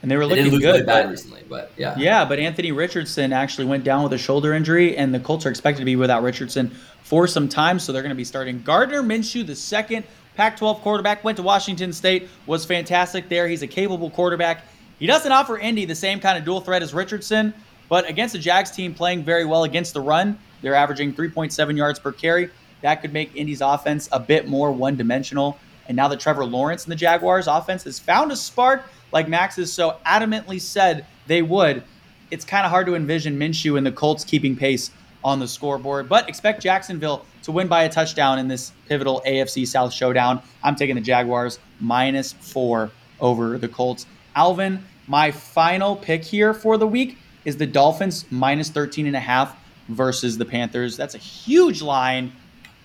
[0.00, 0.62] And they were looking they good.
[0.62, 1.96] Really bad recently, but yeah.
[1.98, 5.50] Yeah, but Anthony Richardson actually went down with a shoulder injury, and the Colts are
[5.50, 6.70] expected to be without Richardson
[7.02, 10.04] for some time, so they're going to be starting Gardner Minshew, the second
[10.36, 13.48] Pac-12 quarterback, went to Washington State, was fantastic there.
[13.48, 14.64] He's a capable quarterback.
[15.00, 17.52] He doesn't offer Indy the same kind of dual threat as Richardson,
[17.88, 21.98] but against the Jags team playing very well against the run, they're averaging 3.7 yards
[21.98, 22.50] per carry.
[22.82, 25.58] That could make Indy's offense a bit more one-dimensional.
[25.88, 29.56] And now that Trevor Lawrence and the Jaguars offense has found a spark, like Max
[29.56, 31.82] has so adamantly said they would,
[32.30, 34.90] it's kind of hard to envision Minshew and the Colts keeping pace
[35.24, 36.08] on the scoreboard.
[36.08, 40.42] But expect Jacksonville to win by a touchdown in this pivotal AFC South showdown.
[40.62, 44.06] I'm taking the Jaguars minus four over the Colts.
[44.36, 49.20] Alvin, my final pick here for the week is the Dolphins minus 13 and a
[49.20, 49.56] half
[49.88, 50.96] versus the Panthers.
[50.96, 52.32] That's a huge line,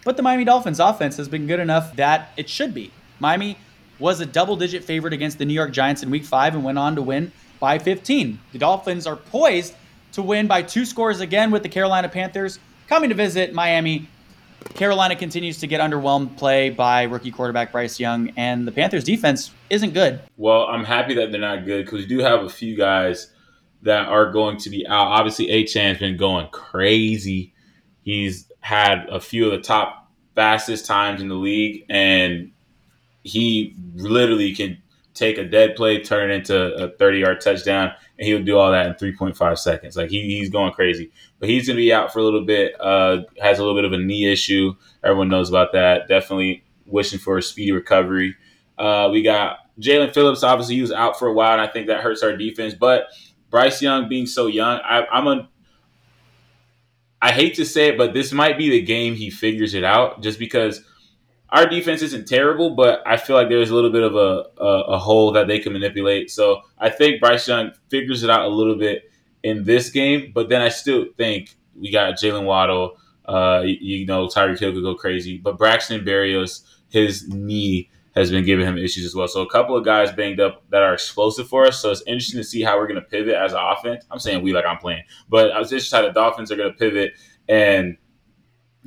[0.04, 2.92] but the Miami Dolphins offense has been good enough that it should be.
[3.20, 3.58] Miami
[4.00, 6.78] was a double digit favorite against the New York Giants in week five and went
[6.78, 8.40] on to win by 15.
[8.52, 9.76] The Dolphins are poised
[10.14, 14.08] to win by two scores again with the Carolina Panthers coming to visit Miami.
[14.76, 19.52] Carolina continues to get underwhelmed play by rookie quarterback Bryce Young, and the Panthers defense
[19.70, 20.22] isn't good.
[20.38, 23.32] Well, I'm happy that they're not good because we do have a few guys
[23.82, 25.08] that are going to be out.
[25.08, 27.54] Obviously, Achane's been going crazy.
[28.04, 32.52] He's had a few of the top fastest times in the league, and
[33.24, 34.82] he literally can
[35.14, 38.72] take a dead play, turn it into a 30 yard touchdown, and he'll do all
[38.72, 39.98] that in 3.5 seconds.
[39.98, 41.12] Like he, he's going crazy.
[41.40, 43.84] But he's going to be out for a little bit, uh, has a little bit
[43.86, 44.74] of a knee issue.
[45.04, 46.08] Everyone knows about that.
[46.08, 48.36] Definitely wishing for a speedy recovery.
[48.78, 50.42] Uh, we got Jaelan Phillips.
[50.42, 52.74] Obviously, he was out for a while, and I think that hurts our defense.
[52.74, 53.08] But
[53.50, 55.50] Bryce Young being so young, I, I'm a
[57.24, 60.22] I hate to say it, but this might be the game he figures it out
[60.22, 60.84] just because
[61.48, 64.82] our defense isn't terrible, but I feel like there's a little bit of a, a,
[64.96, 66.30] a hole that they can manipulate.
[66.32, 69.10] So I think Bryce Young figures it out a little bit
[69.42, 72.98] in this game, but then I still think we got Jaylen Waddle.
[73.24, 78.46] Uh, you, know, Tyreek Hill could go crazy, but Braxton Berrios, his knee has been
[78.46, 79.28] giving him issues as well.
[79.28, 81.82] So a couple of guys banged up that are explosive for us.
[81.82, 84.06] So it's interesting to see how we're going to pivot as an offense.
[84.12, 86.72] I'm saying we like I'm playing, but I was just how the Dolphins are going
[86.72, 87.14] to pivot
[87.50, 87.98] and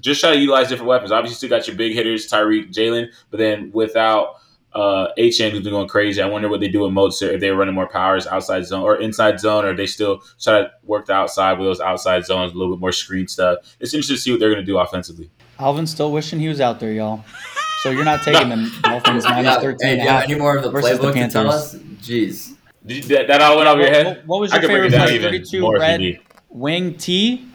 [0.00, 1.10] just try to utilize different weapons.
[1.10, 4.36] Obviously, you still got your big hitters, Tyreek, Jaylen, but then without
[4.76, 6.20] uh, Achane who's been going crazy.
[6.20, 9.00] I wonder what they do with Mostert if they're running more powers outside zone or
[9.00, 12.56] inside zone, or they still try to work the outside with those outside zones, a
[12.56, 13.60] little bit more screen stuff.
[13.80, 15.30] It's interesting to see what they're going to do offensively.
[15.58, 17.24] Alvin's still wishing he was out there, y'all.
[17.82, 19.88] So you're not taking them Dolphins minus yeah, 13.
[19.88, 21.74] Hey, yeah, any more of the playbook the to tell us?
[21.74, 22.54] Jeez.
[22.84, 24.06] Did you, that, that all went over your head?
[24.06, 25.18] What, what was your favorite play?
[25.18, 27.46] 32 red wing T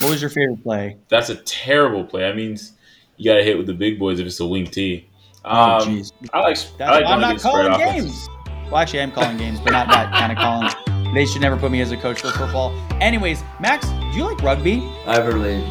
[0.00, 0.96] what was your favorite play?
[1.08, 2.22] That's a terrible play.
[2.22, 2.72] That means
[3.16, 5.08] you got to hit with the big boys if it's a wing T.
[5.44, 6.12] Oh, um, oh, jeez.
[6.32, 6.58] I like.
[6.80, 8.28] I like I'm not calling games.
[8.66, 11.14] Well, actually, I'm calling games, but not that kind of calling.
[11.14, 12.72] They should never put me as a coach for football.
[13.00, 14.78] Anyways, Max, do you like rugby?
[15.06, 15.62] I haven't really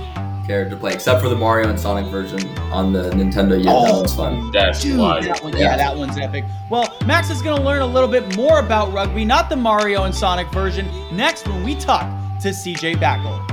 [0.45, 3.63] cared to play, except for the Mario and Sonic version on the Nintendo.
[3.63, 4.51] Yeah, oh, that one's fun.
[4.51, 6.45] That's dude, that one, yeah, yeah, that one's epic.
[6.69, 10.03] Well, Max is going to learn a little bit more about rugby, not the Mario
[10.03, 12.10] and Sonic version, next when we talk
[12.41, 13.52] to CJ Bakle.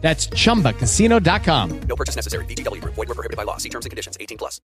[0.00, 1.80] That's chumbacasino.com.
[1.80, 2.44] No purchase necessary.
[2.46, 2.94] VGW Group.
[2.94, 3.58] Void were prohibited by law.
[3.58, 4.16] See terms and conditions.
[4.18, 4.60] 18 plus.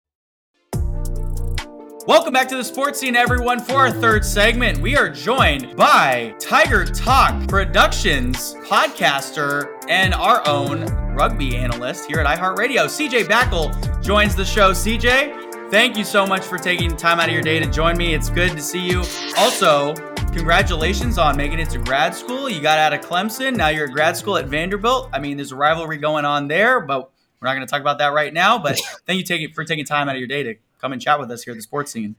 [2.05, 3.61] Welcome back to the sports scene, everyone.
[3.61, 10.87] For our third segment, we are joined by Tiger Talk Productions podcaster and our own
[11.15, 12.87] rugby analyst here at iHeartRadio.
[12.87, 14.73] CJ Bakle joins the show.
[14.73, 18.15] CJ, thank you so much for taking time out of your day to join me.
[18.15, 19.05] It's good to see you.
[19.39, 19.95] Also,
[20.33, 22.49] congratulations on making it to grad school.
[22.49, 23.55] You got out of Clemson.
[23.55, 25.11] Now you're at grad school at Vanderbilt.
[25.13, 27.99] I mean, there's a rivalry going on there, but we're not going to talk about
[27.99, 28.59] that right now.
[28.59, 31.21] But thank you taking, for taking time out of your day to come and chat
[31.21, 32.17] with us here at the sports scene.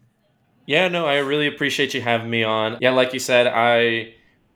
[0.66, 2.78] Yeah, no, I really appreciate you having me on.
[2.80, 4.14] Yeah, like you said, I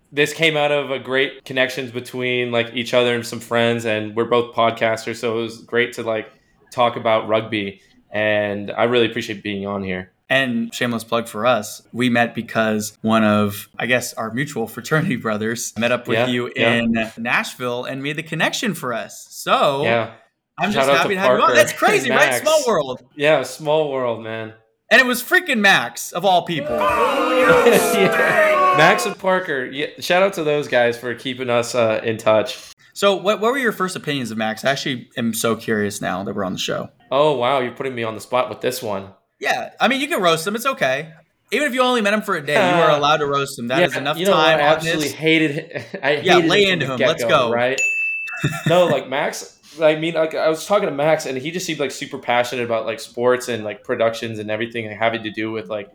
[0.10, 4.16] this came out of a great connections between like each other and some friends and
[4.16, 6.32] we're both podcasters, so it was great to like
[6.72, 10.14] talk about rugby and I really appreciate being on here.
[10.30, 15.16] And shameless plug for us, we met because one of, I guess, our mutual fraternity
[15.28, 16.74] brothers met up with Yeah, you yeah.
[16.74, 19.28] in Nashville and made the connection for us.
[19.30, 20.14] So Yeah.
[20.60, 21.54] I'm Shout just happy to to have you on.
[21.56, 22.34] That's crazy, right?
[22.42, 23.04] Small world.
[23.16, 24.54] Yeah, small world, man.
[24.92, 26.76] And it was freaking Max, of all people.
[26.78, 28.74] Yeah.
[28.78, 32.60] Max and Parker, yeah, shout out to those guys for keeping us uh, in touch.
[32.94, 34.64] So, what, what were your first opinions of Max?
[34.66, 36.90] I actually am so curious now that we're on the show.
[37.12, 39.14] Oh wow, you're putting me on the spot with this one.
[39.40, 40.56] Yeah, I mean, you can roast them.
[40.56, 41.14] It's okay.
[41.52, 43.58] Even if you only met him for a day, you are uh, allowed to roast
[43.58, 43.68] him.
[43.68, 44.58] That is Yeah, enough you know time.
[44.58, 44.66] what?
[44.66, 45.76] I absolutely hated.
[46.04, 47.00] I hated Yeah, lay into him.
[47.00, 47.52] Let's go.
[47.52, 47.80] Right?
[48.68, 49.54] no, like Max.
[49.82, 52.66] I mean, like I was talking to Max, and he just seemed like super passionate
[52.66, 55.88] about like sports and like productions and everything and having to do with like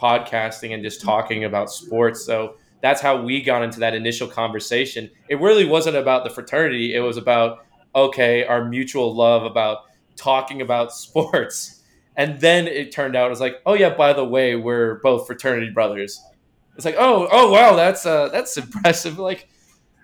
[0.00, 2.24] podcasting and just talking about sports.
[2.24, 5.10] So that's how we got into that initial conversation.
[5.28, 6.94] It really wasn't about the fraternity.
[6.94, 7.58] It was about
[7.94, 9.78] okay, our mutual love about
[10.16, 11.77] talking about sports.
[12.18, 15.26] And then it turned out it was like, oh yeah, by the way, we're both
[15.26, 16.22] fraternity brothers.
[16.76, 19.18] It's like, oh, oh wow, that's uh that's impressive.
[19.18, 19.48] Like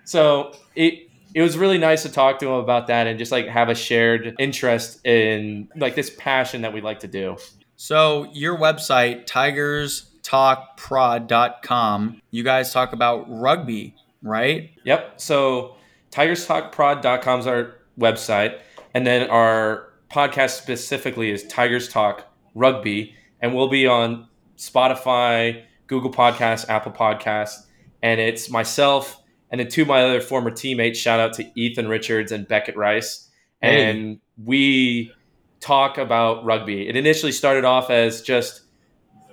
[0.05, 3.47] so it it was really nice to talk to him about that and just like
[3.47, 7.37] have a shared interest in like this passion that we like to do.
[7.77, 14.71] So, your website, tigerstalkprod.com, you guys talk about rugby, right?
[14.85, 15.19] Yep.
[15.19, 15.75] So
[16.11, 18.61] tigerstalkprod.com is our website.
[18.93, 23.15] And then our podcast specifically is Tigers Talk Rugby.
[23.41, 27.65] And we'll be on Spotify, Google Podcasts, Apple Podcasts.
[28.01, 30.99] And it's myself and then two of my other former teammates.
[30.99, 33.29] Shout out to Ethan Richards and Beckett Rice.
[33.61, 33.89] Hey.
[33.89, 35.11] And we
[35.59, 36.87] talk about rugby.
[36.87, 38.61] It initially started off as just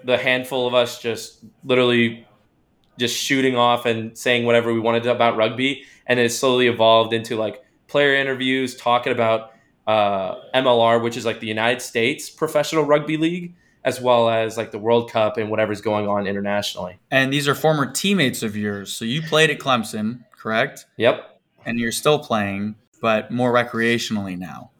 [0.04, 2.26] the handful of us just literally
[2.98, 7.36] just shooting off and saying whatever we wanted about rugby, and it slowly evolved into
[7.36, 9.51] like player interviews, talking about
[9.86, 14.70] uh, MLR, which is like the United States Professional Rugby League, as well as like
[14.70, 16.98] the World Cup and whatever's going on internationally.
[17.10, 18.92] And these are former teammates of yours.
[18.92, 20.86] So, you played at Clemson, correct?
[20.96, 21.40] Yep.
[21.66, 24.70] And you're still playing, but more recreationally now.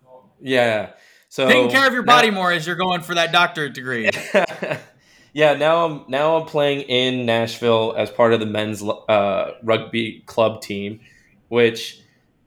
[0.41, 0.91] Yeah.
[1.29, 4.11] So Taking care of your now- body more as you're going for that doctorate degree.
[5.33, 10.23] yeah, now I'm now I'm playing in Nashville as part of the men's uh, rugby
[10.27, 11.01] club team,
[11.49, 12.02] which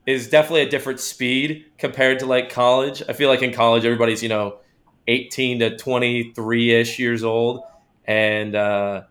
[0.06, 3.02] is definitely a different speed compared to like college.
[3.08, 4.60] I feel like in college everybody's you know
[5.08, 7.62] 18 to 23 ish years old,
[8.06, 9.04] and uh,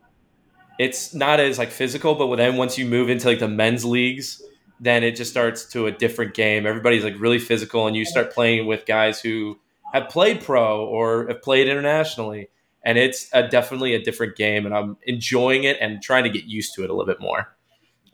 [0.78, 2.14] it's not as like physical.
[2.14, 4.42] But then once you move into like the men's leagues,
[4.80, 6.66] then it just starts to a different game.
[6.66, 9.59] Everybody's like really physical, and you start playing with guys who
[9.92, 12.48] have played pro or have played internationally
[12.85, 16.44] and it's a, definitely a different game and i'm enjoying it and trying to get
[16.44, 17.53] used to it a little bit more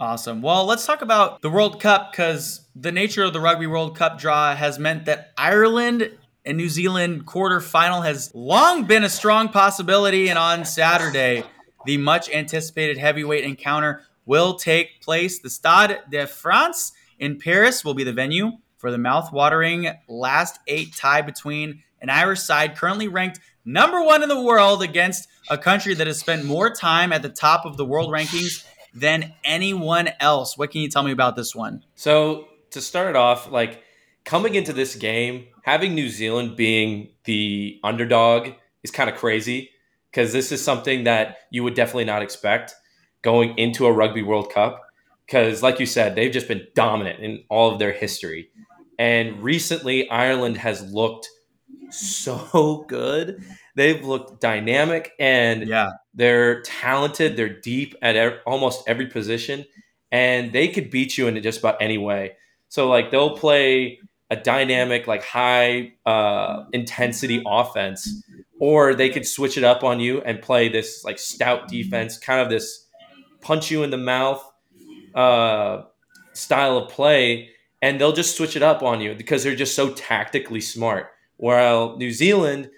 [0.01, 0.41] Awesome.
[0.41, 4.19] Well, let's talk about the World Cup because the nature of the Rugby World Cup
[4.19, 6.11] draw has meant that Ireland
[6.43, 10.31] and New Zealand quarterfinal has long been a strong possibility.
[10.31, 11.45] And on Saturday,
[11.85, 15.39] the much anticipated heavyweight encounter will take place.
[15.39, 20.95] The Stade de France in Paris will be the venue for the mouth-watering last eight
[20.95, 25.93] tie between an Irish side currently ranked number one in the world against a country
[25.93, 28.65] that has spent more time at the top of the world rankings
[28.95, 30.57] than anyone else.
[30.59, 31.85] What can you tell me about this one?
[31.95, 33.83] so to start off like
[34.25, 38.49] coming into this game having new zealand being the underdog
[38.85, 39.71] is kind of crazy
[40.11, 42.75] because this is something that you would definitely not expect
[43.23, 44.81] going into a rugby world cup
[45.27, 48.51] because like you said they've just been dominant in all of their history
[48.99, 51.29] and recently ireland has looked
[51.93, 53.43] so good.
[53.75, 57.37] They've looked dynamic and yeah, they're talented.
[57.37, 59.65] They're deep at e- almost every position,
[60.11, 62.37] and they could beat you in just about any way.
[62.69, 63.99] So like they'll play
[64.31, 68.23] a dynamic, like high uh, intensity offense,
[68.61, 72.41] or they could switch it up on you and play this like stout defense, kind
[72.41, 72.87] of this
[73.41, 74.45] punch you in the mouth
[75.15, 75.83] uh,
[76.33, 77.51] style of play,
[77.83, 81.09] and they'll just switch it up on you because they're just so tactically smart.
[81.37, 82.71] While New Zealand,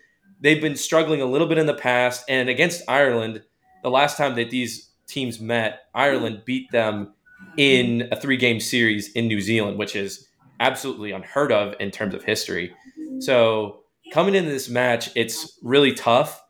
[0.42, 3.42] they've been struggling a little bit in the past, and against Ireland,
[3.82, 7.14] the last time that these teams met, Ireland beat them
[7.56, 10.28] in a three game series in New Zealand, which is
[10.60, 12.74] absolutely unheard of in terms of history.
[13.20, 13.80] So
[14.12, 16.42] coming into this match, it's really tough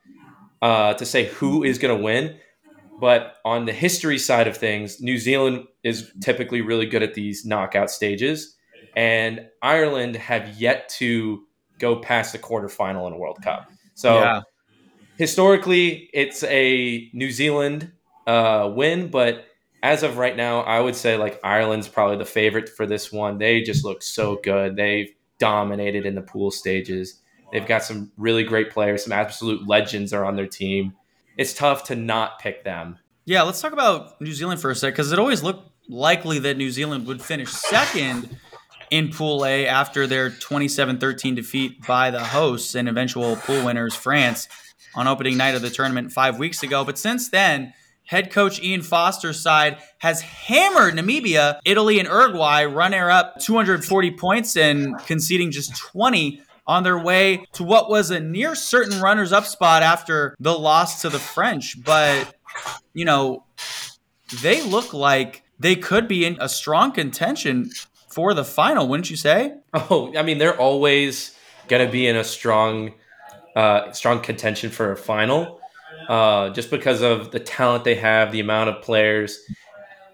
[0.61, 2.37] uh, to say who is going to win.
[3.01, 7.45] But on the history side of things, New Zealand is typically really good at these
[7.45, 8.55] knockout stages,
[8.95, 11.43] and Ireland have yet to
[11.81, 13.72] go past the quarterfinal in a World Cup.
[13.95, 14.41] So Yeah.
[15.17, 17.93] historically, it's a New Zealand
[18.27, 19.47] uh, win, but
[19.83, 23.39] as of right now, I would say like Ireland's probably the favorite for this one.
[23.39, 24.77] They just look so good.
[24.77, 27.21] They've dominated in the pool stages.
[27.53, 29.03] They've got some really great players.
[29.05, 30.95] Some absolute legends are on their team.
[31.37, 32.99] It's tough to not pick them.
[33.25, 36.57] Yeah, let's talk about New Zealand for a sec because it always looked likely that
[36.57, 38.37] New Zealand would finish second
[38.93, 43.95] in Pool A after their 27 13 defeat by the hosts and eventual pool winners,
[43.95, 44.49] France,
[44.95, 46.85] on opening night of the tournament five weeks ago.
[46.85, 47.73] But since then,
[48.05, 54.59] head coach Ian Foster's side has hammered Namibia, Italy, and Uruguay, runner up 240 points
[54.59, 59.47] and conceding just 20 on their way to what was a near certain runners up
[59.47, 61.83] spot after the loss to the French.
[61.83, 62.35] But,
[62.93, 63.47] you know,
[64.43, 67.71] they look like they could be in a strong contention
[68.13, 69.55] for the final, wouldn't you say?
[69.73, 71.35] Oh, I mean, they're always
[71.69, 72.93] going to be in a strong,
[73.57, 75.61] uh, strong contention for a final,
[76.09, 79.39] uh, just because of the talent they have, the amount of players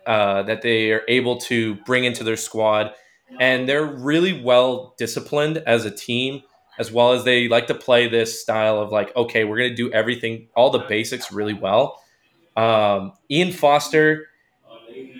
[0.06, 2.92] uh, that they are able to bring into their squad,
[3.40, 6.42] and they're really well disciplined as a team,
[6.78, 9.76] as well as they like to play this style of like, okay, we're going to
[9.76, 12.00] do everything, all the basics really well.
[12.56, 14.28] Um, Ian Foster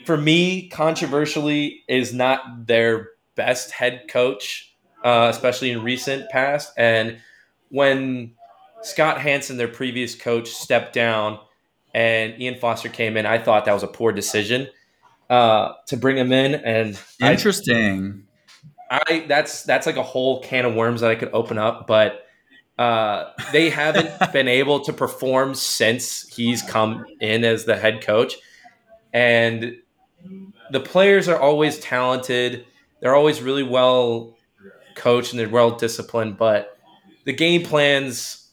[0.04, 4.74] for me, controversially, is not their best head coach,
[5.04, 6.72] uh, especially in recent past.
[6.76, 7.20] And
[7.68, 8.32] when
[8.82, 11.38] Scott Hansen, their previous coach, stepped down
[11.94, 14.68] and Ian Foster came in, I thought that was a poor decision
[15.30, 16.54] uh, to bring him in.
[16.54, 18.24] And Interesting.
[18.90, 21.86] I, I that's that's like a whole can of worms that I could open up,
[21.86, 22.24] but.
[22.78, 28.36] Uh, they haven't been able to perform since he's come in as the head coach
[29.12, 29.76] and
[30.70, 32.66] the players are always talented.
[33.00, 34.36] They're always really well
[34.94, 36.78] coached and they're well disciplined, but
[37.24, 38.50] the game plans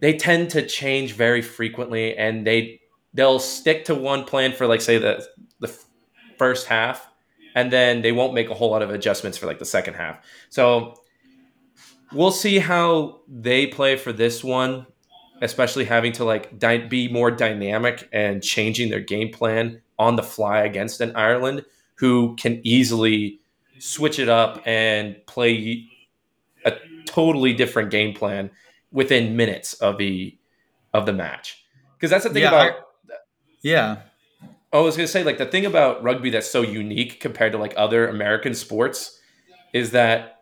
[0.00, 2.80] they tend to change very frequently and they
[3.14, 5.26] they'll stick to one plan for like say the
[5.60, 5.76] the
[6.38, 7.08] first half
[7.54, 10.24] and then they won't make a whole lot of adjustments for like the second half.
[10.50, 10.94] So
[12.12, 14.86] we'll see how they play for this one
[15.40, 20.22] especially having to like dy- be more dynamic and changing their game plan on the
[20.22, 21.64] fly against an Ireland
[21.96, 23.40] who can easily
[23.78, 25.84] switch it up and play
[26.64, 26.72] a
[27.06, 28.50] totally different game plan
[28.92, 30.36] within minutes of the
[30.94, 31.64] of the match.
[31.96, 32.72] Because that's the thing Yeah, about
[33.62, 33.96] Yeah.
[34.72, 37.74] I was gonna say like the thing about rugby that's so unique compared to like
[37.76, 39.20] other American sports
[39.72, 40.37] is that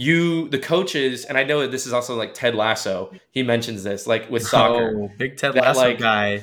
[0.00, 3.12] you the coaches and I know that this is also like Ted Lasso.
[3.32, 4.94] He mentions this like with soccer.
[4.96, 6.42] Oh, big Ted that, Lasso like, guy.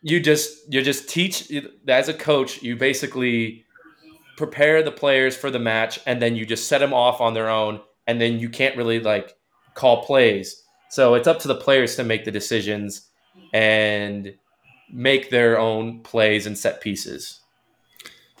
[0.00, 1.52] you just you just teach
[1.86, 3.66] as a coach you basically
[4.38, 7.50] prepare the players for the match and then you just set them off on their
[7.50, 9.36] own and then you can't really like
[9.74, 10.62] call plays.
[10.88, 13.10] So it's up to the players to make the decisions
[13.52, 14.34] and
[14.90, 17.40] make their own plays and set pieces.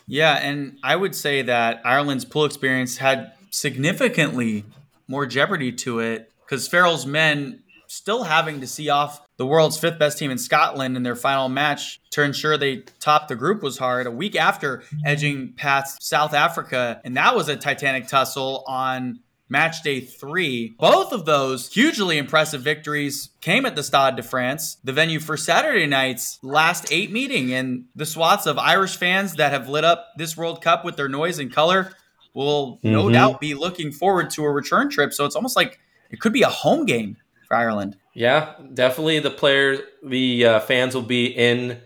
[0.06, 4.64] Yeah, and I would say that Ireland's pool experience had significantly
[5.06, 9.98] more jeopardy to it because Farrell's men still having to see off the world's fifth
[9.98, 13.78] best team in Scotland in their final match to ensure they topped the group was
[13.78, 14.06] hard.
[14.06, 19.82] A week after edging past South Africa, and that was a titanic tussle on match
[19.82, 20.74] day three.
[20.78, 25.36] Both of those hugely impressive victories came at the Stade de France, the venue for
[25.36, 27.52] Saturday night's last eight meeting.
[27.52, 31.08] And the swaths of Irish fans that have lit up this World Cup with their
[31.08, 31.92] noise and color
[32.34, 33.12] will no Mhm.
[33.12, 35.12] doubt be looking forward to a return trip.
[35.12, 35.78] So it's almost like
[36.10, 37.16] it could be a home game
[37.48, 37.96] for Ireland.
[38.14, 39.18] Yeah, definitely.
[39.20, 41.80] The players, the uh, fans will be in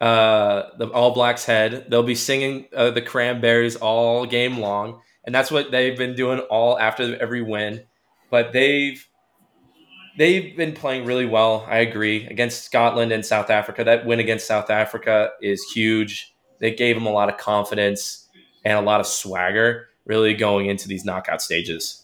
[0.00, 1.86] uh, the All Blacks head.
[1.88, 6.38] They'll be singing uh, the Cranberries all game long, and that's what they've been doing
[6.38, 7.82] all after every win.
[8.30, 9.04] but they've
[10.18, 11.64] they've been playing really well.
[11.68, 13.84] I agree against Scotland and South Africa.
[13.84, 16.34] That win against South Africa is huge.
[16.60, 18.27] They gave them a lot of confidence
[18.68, 22.02] and a lot of swagger, really going into these knockout stages.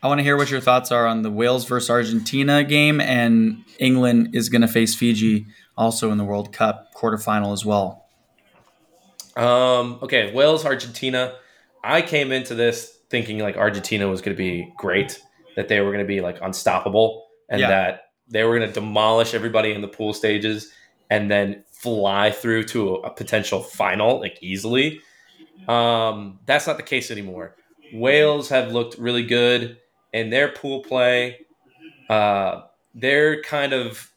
[0.00, 3.64] I want to hear what your thoughts are on the Wales versus Argentina game, and
[3.78, 8.06] England is going to face Fiji also in the World Cup quarterfinal as well.
[9.36, 11.34] Um, okay, Wales, Argentina.
[11.82, 15.20] I came into this thinking like Argentina was going to be great,
[15.56, 17.68] that they were going to be like unstoppable, and yeah.
[17.68, 20.72] that they were going to demolish everybody in the pool stages
[21.10, 25.00] and then fly through to a, a potential final like easily.
[25.68, 27.56] Um, that's not the case anymore.
[27.92, 29.78] Wales have looked really good
[30.12, 31.46] in their pool play.
[32.08, 32.62] Uh,
[32.94, 34.10] their kind of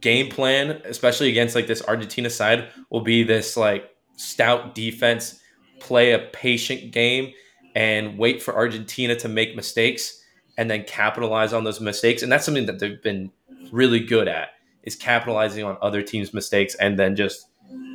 [0.00, 5.40] game plan, especially against like this Argentina side, will be this like stout defense,
[5.80, 7.32] play a patient game,
[7.74, 10.22] and wait for Argentina to make mistakes
[10.56, 12.22] and then capitalize on those mistakes.
[12.22, 13.30] And that's something that they've been
[13.70, 14.50] really good at
[14.82, 17.46] is capitalizing on other teams' mistakes and then just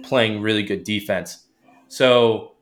[0.03, 1.45] playing really good defense.
[1.93, 2.53] So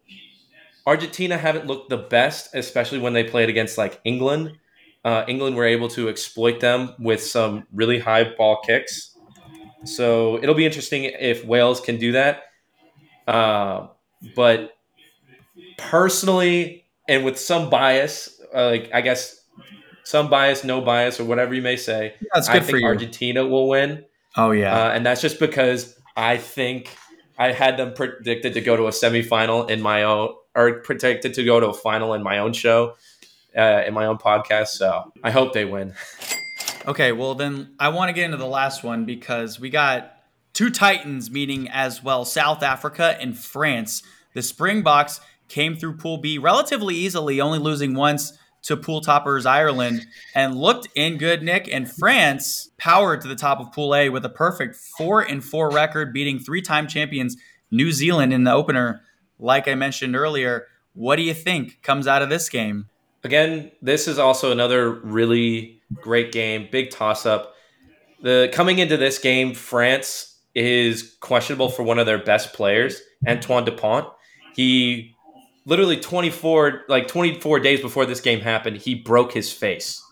[0.86, 4.58] Argentina haven't looked the best, especially when they played against like England.
[5.06, 9.16] Uh, England were able to exploit them with some really high ball kicks.
[9.86, 12.44] So it'll be interesting if Wales can do that.
[13.26, 13.88] Uh,
[14.36, 14.74] but
[15.78, 19.46] personally, and with some bias, uh, like I guess
[20.04, 24.04] some bias, no bias, or whatever you may say, yeah, I think Argentina will win.
[24.36, 26.98] Oh yeah, uh, and that's just because I think
[27.42, 31.44] I had them predicted to go to a semifinal in my own, or predicted to
[31.44, 32.98] go to a final in my own show,
[33.58, 34.68] uh, in my own podcast.
[34.68, 35.96] So I hope they win.
[36.86, 40.18] Okay, well then I want to get into the last one because we got
[40.54, 44.04] two Titans meeting as well, South Africa and France.
[44.36, 50.06] The Springboks came through Pool B relatively easily, only losing once to pool toppers Ireland
[50.36, 54.24] and looked in good nick and France powered to the top of Pool A with
[54.26, 57.38] a perfect 4 and 4 record beating three-time champions
[57.72, 59.02] New Zealand in the opener
[59.40, 60.68] like I mentioned earlier.
[60.94, 62.88] What do you think comes out of this game?
[63.24, 67.56] Again, this is also another really great game, big toss up.
[68.22, 73.66] The coming into this game, France is questionable for one of their best players, Antoine
[73.66, 74.08] Dupont.
[74.56, 75.11] He
[75.66, 80.04] literally 24 like 24 days before this game happened he broke his face.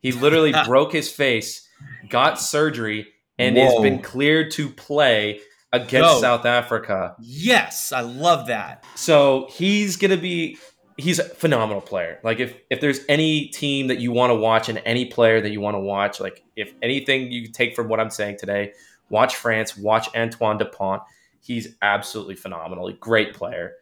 [0.00, 1.68] He literally broke his face
[2.08, 3.64] got surgery and Whoa.
[3.64, 5.40] has been cleared to play
[5.72, 6.20] against Go.
[6.20, 7.16] south africa.
[7.20, 8.84] Yes i love that.
[8.94, 10.58] So he's gonna be
[10.96, 12.20] he's a phenomenal player.
[12.22, 15.50] Like if if there's any team that you want to watch and any player that
[15.50, 18.72] you want to watch like if anything you take from what i'm saying today
[19.10, 21.02] watch france watch antoine dupont.
[21.40, 23.74] He's absolutely phenomenal a great player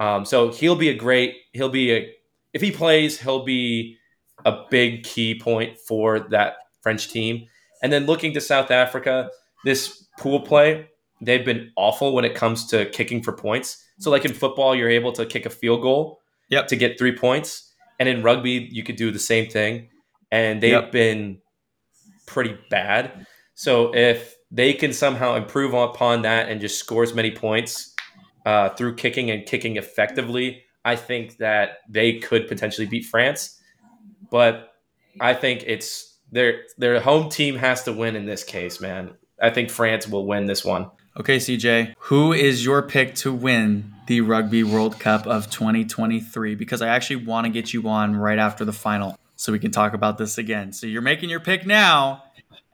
[0.00, 1.36] um, so he'll be a great.
[1.52, 2.12] He'll be a
[2.52, 3.98] if he plays, he'll be
[4.44, 7.46] a big key point for that French team.
[7.82, 9.30] And then looking to South Africa,
[9.64, 10.88] this pool play,
[11.20, 13.84] they've been awful when it comes to kicking for points.
[13.98, 16.66] So like in football, you're able to kick a field goal yep.
[16.68, 17.72] to get three points.
[17.98, 19.88] And in rugby, you could do the same thing.
[20.32, 20.92] And they've yep.
[20.92, 21.38] been
[22.26, 23.26] pretty bad.
[23.54, 27.89] So if they can somehow improve upon that and just score as many points
[28.44, 33.60] uh, through kicking and kicking effectively, I think that they could potentially beat France.
[34.30, 34.72] But
[35.20, 39.14] I think it's their their home team has to win in this case, man.
[39.42, 40.90] I think France will win this one.
[41.18, 46.54] Okay, CJ, who is your pick to win the Rugby World Cup of 2023?
[46.54, 49.72] Because I actually want to get you on right after the final so we can
[49.72, 50.72] talk about this again.
[50.72, 52.24] So you're making your pick now,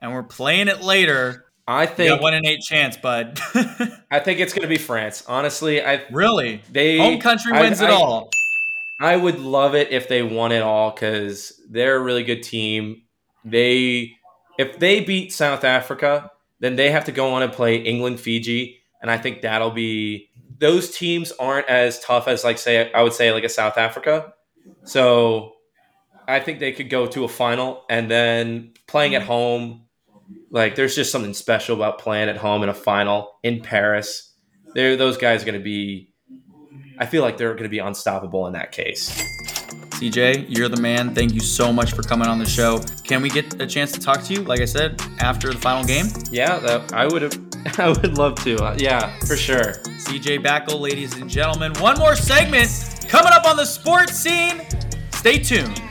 [0.01, 3.39] and we're playing it later I think one in eight chance, bud.
[4.11, 5.23] I think it's going to be France.
[5.27, 8.29] Honestly, I really they home country wins I, it I, all.
[9.01, 13.01] I would love it if they won it all because they're a really good team.
[13.43, 14.13] They
[14.57, 18.81] if they beat South Africa, then they have to go on and play England, Fiji,
[19.01, 23.13] and I think that'll be those teams aren't as tough as like say I would
[23.13, 24.33] say like a South Africa.
[24.85, 25.53] So
[26.27, 29.86] I think they could go to a final and then playing at home
[30.49, 34.33] like there's just something special about playing at home in a final in Paris.
[34.73, 36.11] There, those guys are going to be.
[36.99, 39.09] I feel like they're going to be unstoppable in that case.
[39.97, 41.15] CJ, you're the man.
[41.15, 42.79] Thank you so much for coming on the show.
[43.03, 44.41] Can we get a chance to talk to you?
[44.43, 46.07] Like I said, after the final game.
[46.31, 47.33] Yeah, that, I would have.
[47.79, 48.55] I would love to.
[48.63, 49.73] Uh, yeah, for sure.
[49.83, 51.73] CJ Bakle, ladies and gentlemen.
[51.79, 52.69] One more segment
[53.07, 54.61] coming up on the sports scene.
[55.11, 55.81] Stay tuned.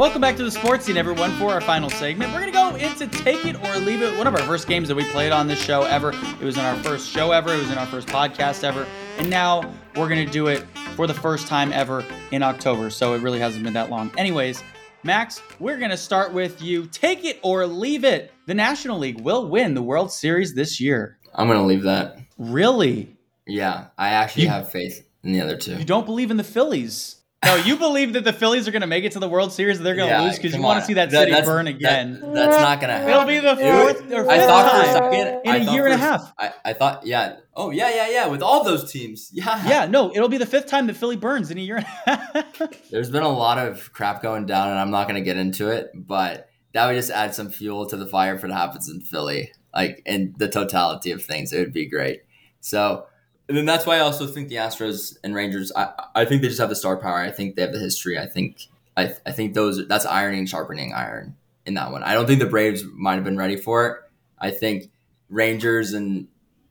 [0.00, 2.32] Welcome back to the sports scene, everyone, for our final segment.
[2.32, 4.88] We're going to go into Take It or Leave It, one of our first games
[4.88, 6.14] that we played on this show ever.
[6.40, 8.86] It was in our first show ever, it was in our first podcast ever.
[9.18, 9.60] And now
[9.96, 10.64] we're going to do it
[10.96, 12.88] for the first time ever in October.
[12.88, 14.10] So it really hasn't been that long.
[14.16, 14.64] Anyways,
[15.02, 16.86] Max, we're going to start with you.
[16.86, 18.32] Take it or leave it.
[18.46, 21.18] The National League will win the World Series this year.
[21.34, 22.18] I'm going to leave that.
[22.38, 23.18] Really?
[23.46, 25.76] Yeah, I actually you, have faith in the other two.
[25.76, 27.19] You don't believe in the Phillies?
[27.42, 29.78] No, you believe that the Phillies are going to make it to the World Series
[29.78, 31.68] and they're going to yeah, lose because you want to see that, that city burn
[31.68, 32.20] again.
[32.20, 33.10] That, that's not going to happen.
[33.10, 35.94] It'll be the fourth or fifth I thought for a second, in a year and
[35.94, 36.34] a half.
[36.38, 37.36] I, I thought, yeah.
[37.56, 38.26] Oh, yeah, yeah, yeah.
[38.26, 39.30] With all those teams.
[39.40, 39.66] Yeah.
[39.66, 42.10] Yeah, no, it'll be the fifth time that Philly burns in a year and a
[42.10, 42.72] half.
[42.90, 45.70] There's been a lot of crap going down, and I'm not going to get into
[45.70, 49.00] it, but that would just add some fuel to the fire if it happens in
[49.00, 49.52] Philly.
[49.74, 52.20] Like, in the totality of things, it would be great.
[52.60, 53.06] So,
[53.50, 55.72] and then that's why I also think the Astros and Rangers.
[55.74, 57.18] I, I think they just have the star power.
[57.18, 58.16] I think they have the history.
[58.16, 61.34] I think I, I think those that's ironing sharpening iron
[61.66, 62.04] in that one.
[62.04, 63.96] I don't think the Braves might have been ready for it.
[64.38, 64.92] I think
[65.28, 66.28] Rangers and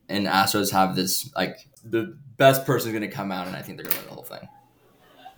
[0.08, 3.60] and Astros have this like the best person is going to come out, and I
[3.60, 4.48] think they're going to win the whole thing.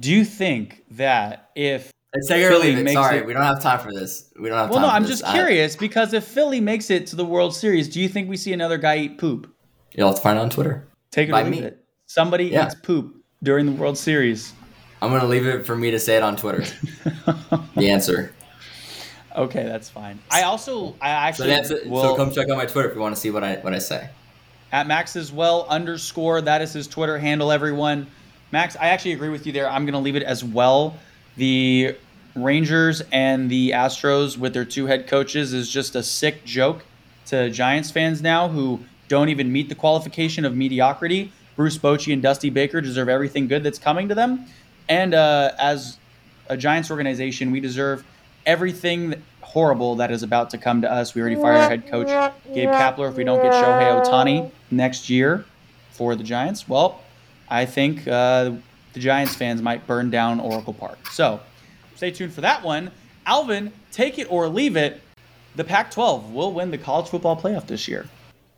[0.00, 2.92] Do you think that if it's take or leave it.
[2.92, 4.30] Sorry, it, we don't have time for this.
[4.38, 4.70] We don't have.
[4.70, 8.00] Well, no, I'm just curious because if Philly makes it to the World Series, do
[8.00, 9.52] you think we see another guy eat poop?
[9.92, 10.86] You'll have to find it on Twitter.
[11.12, 11.60] Take it or leave me.
[11.60, 11.84] it.
[12.06, 12.66] Somebody yeah.
[12.66, 14.52] eats poop during the World Series.
[15.00, 16.64] I'm gonna leave it for me to say it on Twitter.
[17.76, 18.34] the answer.
[19.36, 20.18] Okay, that's fine.
[20.30, 23.14] I also I actually so, will, so come check out my Twitter if you want
[23.14, 24.08] to see what I what I say.
[24.72, 27.52] At Max as well underscore that is his Twitter handle.
[27.52, 28.06] Everyone,
[28.52, 29.68] Max, I actually agree with you there.
[29.68, 30.96] I'm gonna leave it as well.
[31.36, 31.96] The
[32.34, 36.84] Rangers and the Astros with their two head coaches is just a sick joke
[37.26, 38.80] to Giants fans now who
[39.12, 41.30] don't even meet the qualification of mediocrity.
[41.54, 44.46] Bruce Bochy and Dusty Baker deserve everything good that's coming to them.
[44.88, 45.98] And uh, as
[46.48, 48.04] a Giants organization, we deserve
[48.46, 51.14] everything horrible that is about to come to us.
[51.14, 52.06] We already fired our head coach,
[52.54, 53.10] Gabe Kapler.
[53.10, 55.44] If we don't get Shohei Ohtani next year
[55.90, 57.02] for the Giants, well,
[57.50, 58.52] I think uh,
[58.94, 61.06] the Giants fans might burn down Oracle Park.
[61.08, 61.38] So
[61.96, 62.90] stay tuned for that one.
[63.26, 65.02] Alvin, take it or leave it.
[65.54, 68.06] The Pac 12 will win the college football playoff this year.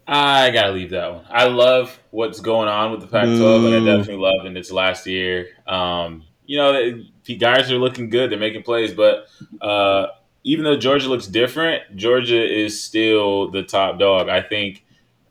[0.07, 1.25] I gotta leave that one.
[1.31, 5.07] I love what's going on with the Pac-12, and I definitely love in its last
[5.07, 5.49] year.
[5.67, 9.27] Um, you know, the guys are looking good; they're making plays, but
[9.63, 10.09] uh,
[10.43, 14.29] even though Georgia looks different, Georgia is still the top dog.
[14.29, 14.85] I think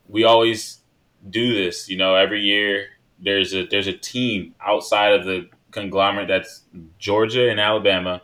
[0.08, 0.80] we always
[1.28, 1.88] do this.
[1.88, 2.86] You know, every year
[3.20, 6.62] there's a there's a team outside of the conglomerate that's
[6.98, 8.22] Georgia and Alabama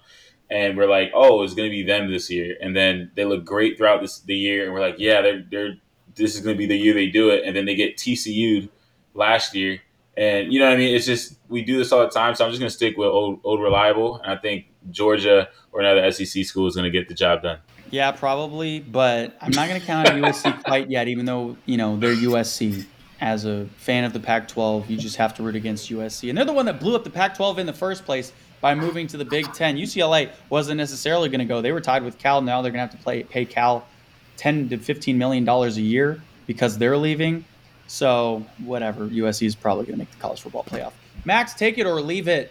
[0.50, 2.56] and we're like, oh, it's going to be them this year.
[2.60, 5.74] And then they look great throughout this the year, and we're like, yeah, they're they're
[6.14, 8.68] this is going to be the year they do it, and then they get TCU'd
[9.14, 9.80] last year.
[10.16, 10.94] And you know what I mean?
[10.94, 13.08] It's just we do this all the time, so I'm just going to stick with
[13.08, 14.20] old, old reliable.
[14.20, 17.58] And I think Georgia or another SEC school is going to get the job done.
[17.90, 21.76] Yeah, probably, but I'm not going to count on USC quite yet, even though you
[21.76, 22.86] know they're USC.
[23.22, 26.46] As a fan of the Pac-12, you just have to root against USC, and they're
[26.46, 28.32] the one that blew up the Pac-12 in the first place
[28.62, 29.76] by moving to the Big Ten.
[29.76, 32.40] UCLA wasn't necessarily going to go; they were tied with Cal.
[32.40, 33.86] Now they're going to have to play pay Cal
[34.40, 37.44] 10 to 15 million dollars a year because they're leaving.
[37.88, 40.92] So whatever, USC is probably going to make the college football playoff.
[41.26, 42.50] Max, take it or leave it.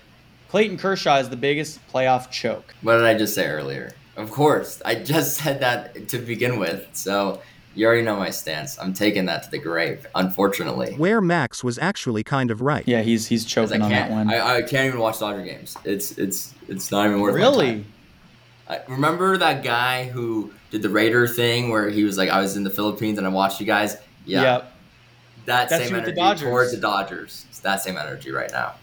[0.49, 2.75] Clayton Kershaw is the biggest playoff choke.
[2.83, 3.93] What did I just say earlier?
[4.17, 6.87] Of course, I just said that to begin with.
[6.93, 7.41] So
[7.73, 8.77] you already know my stance.
[8.77, 10.93] I'm taking that to the grave, unfortunately.
[10.93, 12.87] Where Max was actually kind of right.
[12.87, 14.31] Yeah, he's he's choking on that one.
[14.31, 15.75] I, I can't even watch Dodger games.
[15.85, 17.33] It's it's it's not even worth.
[17.33, 17.85] Really?
[18.69, 22.55] I, remember that guy who did the Raider thing where he was like, I was
[22.55, 23.97] in the Philippines and I watched you guys.
[24.25, 24.41] Yeah.
[24.41, 24.73] Yep.
[25.45, 27.45] That That's same energy the towards the Dodgers.
[27.49, 28.75] It's that same energy right now.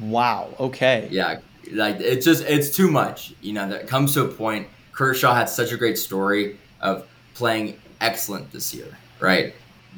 [0.00, 0.54] Wow.
[0.60, 1.08] Okay.
[1.10, 1.40] Yeah.
[1.72, 3.34] Like it's just it's too much.
[3.40, 4.68] You know, that comes to a point.
[4.92, 9.54] Kershaw had such a great story of playing excellent this year, right?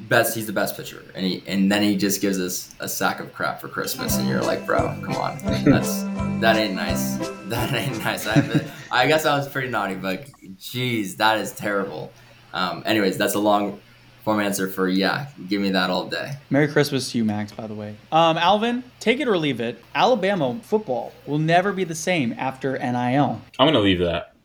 [0.07, 1.03] Best he's the best pitcher.
[1.13, 4.27] And he and then he just gives us a sack of crap for Christmas and
[4.27, 5.37] you're like, bro, come on.
[5.65, 6.03] That's
[6.41, 7.17] that ain't nice.
[7.49, 8.27] That ain't nice.
[8.27, 10.27] I, I guess I was pretty naughty, but
[10.59, 12.11] Jeez, that is terrible.
[12.53, 13.79] Um, anyways, that's a long
[14.23, 15.27] form answer for yeah.
[15.47, 16.33] Give me that all day.
[16.49, 17.51] Merry Christmas to you, Max.
[17.51, 19.83] By the way, um, Alvin, take it or leave it.
[19.95, 23.41] Alabama football will never be the same after NIL.
[23.57, 24.35] I'm gonna leave that.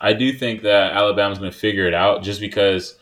[0.00, 2.96] I do think that Alabama's gonna figure it out, just because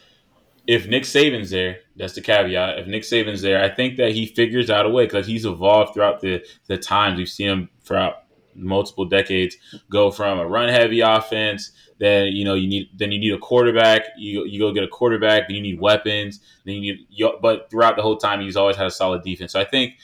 [0.67, 2.79] if Nick Saban's there, that's the caveat.
[2.79, 5.95] If Nick Saban's there, I think that he figures out a way because he's evolved
[5.95, 8.25] throughout the the times we've seen him throughout
[8.57, 9.57] multiple decades
[9.91, 13.39] go from a run heavy offense then you know you need then you need a
[13.39, 14.03] quarterback.
[14.17, 15.49] You you go get a quarterback.
[15.49, 16.41] Then you need weapons.
[16.65, 17.07] Then you need.
[17.09, 19.53] You, but throughout the whole time, he's always had a solid defense.
[19.53, 19.95] So I think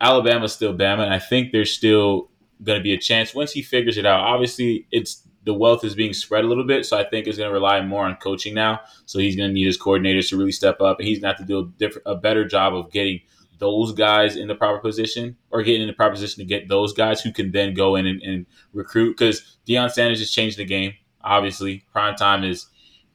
[0.00, 2.30] Alabama's still Bama, and I think there's still
[2.62, 4.20] going to be a chance once he figures it out.
[4.20, 7.48] Obviously, it's the wealth is being spread a little bit, so I think it's going
[7.48, 8.80] to rely more on coaching now.
[9.06, 11.38] So he's going to need his coordinators to really step up, and he's going to
[11.38, 13.20] have to do a, different, a better job of getting
[13.58, 16.92] those guys in the proper position or getting in the proper position to get those
[16.92, 19.16] guys who can then go in and, and recruit.
[19.16, 20.94] Because Deion Sanders has changed the game.
[21.22, 22.66] Obviously, prime time is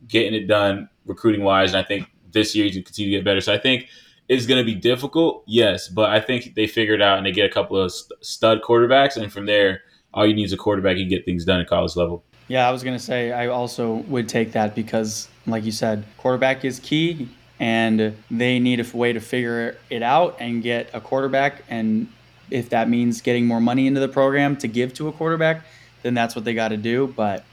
[0.07, 3.17] getting it done recruiting wise, and I think this year he's going to continue to
[3.17, 3.41] get better.
[3.41, 3.87] So I think
[4.27, 7.49] it's going to be difficult, yes, but I think they figured out and they get
[7.49, 9.81] a couple of stud quarterbacks, and from there,
[10.13, 10.97] all you need is a quarterback.
[10.97, 12.23] You get things done at college level.
[12.47, 16.03] Yeah, I was going to say I also would take that because, like you said,
[16.17, 17.29] quarterback is key
[17.59, 21.63] and they need a way to figure it out and get a quarterback.
[21.69, 22.07] And
[22.49, 25.63] if that means getting more money into the program to give to a quarterback,
[26.01, 27.13] then that's what they got to do.
[27.15, 27.43] But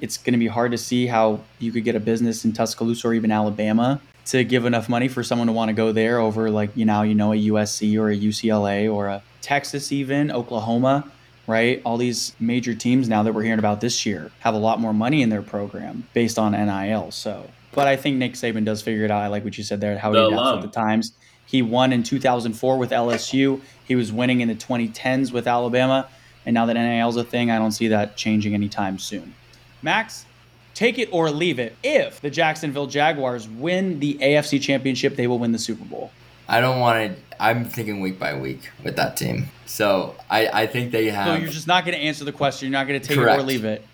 [0.00, 3.08] it's going to be hard to see how you could get a business in Tuscaloosa
[3.08, 6.50] or even Alabama to give enough money for someone to want to go there over
[6.50, 11.10] like you know you know a USC or a UCLA or a Texas even Oklahoma
[11.48, 14.78] right all these major teams now that we're hearing about this year have a lot
[14.78, 18.82] more money in their program based on NIL so but I think Nick Saban does
[18.82, 19.22] figure it out.
[19.22, 21.12] I like what you said there, how he adapts with the times.
[21.46, 23.60] He won in 2004 with LSU.
[23.84, 26.08] He was winning in the 2010s with Alabama.
[26.44, 29.34] And now that NIL is a thing, I don't see that changing anytime soon.
[29.80, 30.26] Max,
[30.74, 31.76] take it or leave it.
[31.82, 36.10] If the Jacksonville Jaguars win the AFC Championship, they will win the Super Bowl.
[36.48, 37.22] I don't want to.
[37.40, 39.48] I'm thinking week by week with that team.
[39.66, 41.26] So I, I think they have.
[41.26, 42.66] So you're just not going to answer the question.
[42.66, 43.38] You're not going to take Correct.
[43.38, 43.84] it or leave it.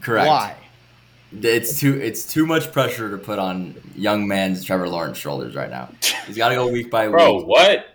[0.00, 0.28] Correct.
[0.28, 0.56] Why?
[1.42, 5.68] It's too it's too much pressure to put on young man's Trevor Lawrence shoulders right
[5.68, 5.90] now.
[6.26, 7.12] He's got to go week by week.
[7.12, 7.86] Bro, what?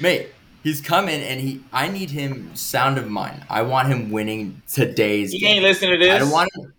[0.00, 0.28] Mate,
[0.62, 1.62] he's coming and he.
[1.72, 3.44] I need him sound of mind.
[3.50, 5.32] I want him winning today's.
[5.32, 5.56] He game.
[5.56, 6.14] ain't listening to this.
[6.14, 6.72] I don't want him.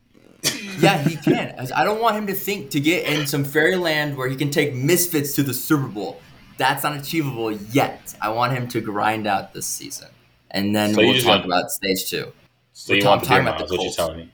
[0.80, 1.56] Yeah, he can.
[1.76, 4.74] I don't want him to think to get in some fairyland where he can take
[4.74, 6.20] misfits to the Super Bowl.
[6.58, 8.16] That's not achievable yet.
[8.22, 10.10] I want him to grind out this season,
[10.52, 12.32] and then so we'll talk about stage two.
[12.74, 14.32] So we'll you want the talking about the what you're telling me?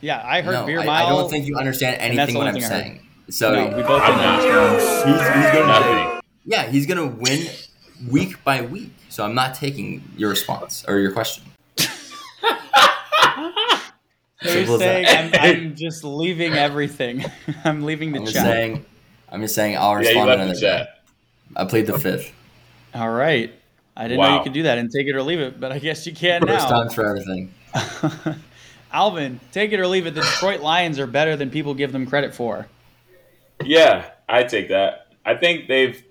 [0.00, 1.06] Yeah, I heard no, beer I, mile.
[1.06, 3.06] I don't think you understand anything what I'm saying.
[3.30, 4.74] So no, we both understand.
[4.76, 7.48] He's, he's gonna, yeah, he's gonna win
[8.08, 8.92] week by week.
[9.08, 11.44] So I'm not taking your response or your question.
[14.42, 17.24] So you're saying I'm, I'm, just leaving everything.
[17.64, 18.34] I'm leaving the I'm chat.
[18.34, 18.86] Just saying,
[19.30, 20.86] I'm just saying I'll respond yeah, another day.
[21.56, 22.32] I played the fifth.
[22.94, 23.52] All right.
[23.96, 24.28] I didn't wow.
[24.28, 26.14] know you could do that and take it or leave it, but I guess you
[26.14, 26.82] can First now.
[26.82, 27.52] time for everything.
[28.92, 30.14] Alvin, take it or leave it.
[30.14, 32.68] The Detroit Lions are better than people give them credit for.
[33.64, 35.08] Yeah, I take that.
[35.26, 36.02] I think they've.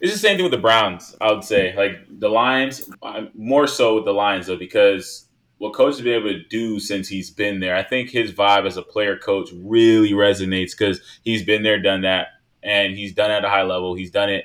[0.00, 1.14] It's the same thing with the Browns.
[1.20, 5.27] I would say, like the Lions, uh, more so with the Lions though, because
[5.58, 7.74] what coach has been able to do since he's been there.
[7.76, 12.02] I think his vibe as a player coach really resonates because he's been there, done
[12.02, 12.28] that,
[12.62, 13.94] and he's done at a high level.
[13.94, 14.44] He's done it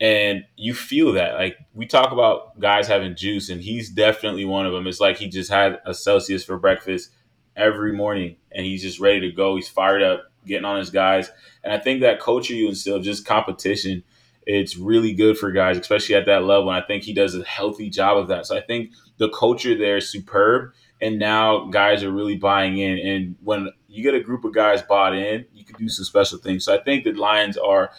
[0.00, 4.66] and you feel that like we talk about guys having juice and he's definitely one
[4.66, 7.10] of them it's like he just had a celsius for breakfast
[7.56, 11.30] every morning and he's just ready to go he's fired up getting on his guys
[11.64, 14.02] and i think that culture you instill just competition
[14.46, 17.42] it's really good for guys especially at that level and i think he does a
[17.44, 22.02] healthy job of that so i think the culture there is superb and now guys
[22.02, 25.64] are really buying in and when you get a group of guys bought in you
[25.64, 27.90] can do some special things so i think the lions are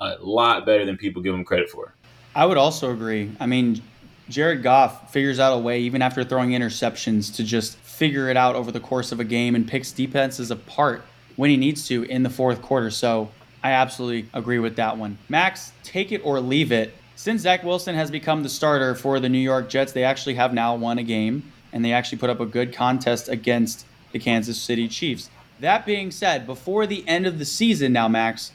[0.00, 1.94] a lot better than people give them credit for.
[2.34, 3.30] I would also agree.
[3.40, 3.82] I mean,
[4.28, 8.56] Jared Goff figures out a way, even after throwing interceptions, to just figure it out
[8.56, 11.02] over the course of a game and picks defenses apart
[11.36, 12.90] when he needs to in the fourth quarter.
[12.90, 13.30] So
[13.62, 15.16] I absolutely agree with that one.
[15.28, 16.94] Max, take it or leave it.
[17.16, 20.52] Since Zach Wilson has become the starter for the New York Jets, they actually have
[20.52, 24.60] now won a game and they actually put up a good contest against the Kansas
[24.60, 25.30] City Chiefs.
[25.60, 28.52] That being said, before the end of the season now, Max,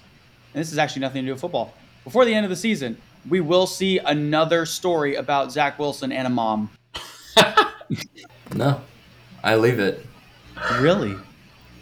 [0.53, 1.73] and this is actually nothing to do with football.
[2.03, 2.97] Before the end of the season,
[3.27, 6.69] we will see another story about Zach Wilson and a mom.
[8.53, 8.79] no,
[9.43, 10.05] I leave it.
[10.79, 11.15] Really?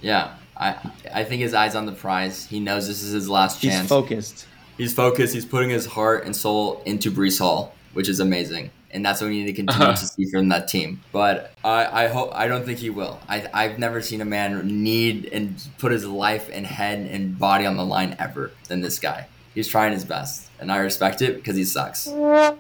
[0.02, 0.78] Yeah, I
[1.14, 2.46] I think his eyes on the prize.
[2.46, 3.82] He knows this is his last chance.
[3.82, 4.48] He's focused.
[4.80, 5.36] He's focused.
[5.36, 9.30] He's putting his heart and soul into Breece Hall, which is amazing and that's what
[9.30, 9.96] we need to continue uh-huh.
[9.96, 11.02] to see from that team.
[11.12, 13.20] But I, I hope I don't think he will.
[13.28, 17.66] I I've never seen a man need and put his life and head and body
[17.66, 19.28] on the line ever than this guy.
[19.54, 22.08] He's trying his best, and I respect it because he sucks.
[22.08, 22.58] wow,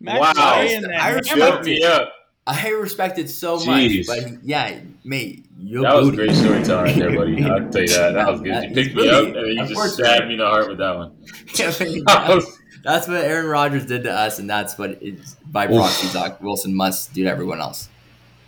[0.00, 2.12] I respect me up.
[2.48, 4.08] I respect it so Jeez.
[4.08, 7.44] much, but yeah, mate, you that was a great storytelling right there, buddy.
[7.44, 8.14] I'll tell you that.
[8.14, 8.64] That was good.
[8.64, 10.96] You picked me up and then you just stabbed me in the heart with that
[10.96, 11.12] one.
[11.54, 11.70] Yeah,
[12.84, 16.74] that's what Aaron Rodgers did to us, and that's what is by proxy Zach Wilson
[16.74, 17.88] must do to everyone else.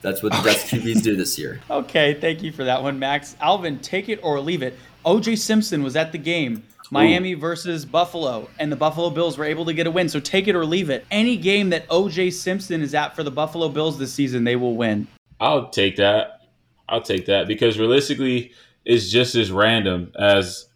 [0.01, 0.53] That's what the okay.
[0.53, 1.61] best QBs do this year.
[1.71, 3.37] Okay, thank you for that one, Max.
[3.41, 4.79] Alvin, take it or leave it.
[5.05, 6.63] OJ Simpson was at the game.
[6.91, 7.39] Miami Ooh.
[7.39, 10.09] versus Buffalo, and the Buffalo Bills were able to get a win.
[10.09, 11.07] So take it or leave it.
[11.11, 14.77] Any game that OJ Simpson is at for the Buffalo Bills this season, they will
[14.77, 15.07] win.
[15.39, 16.41] I'll take that.
[16.89, 18.53] I'll take that because realistically,
[18.85, 20.67] it's just as random as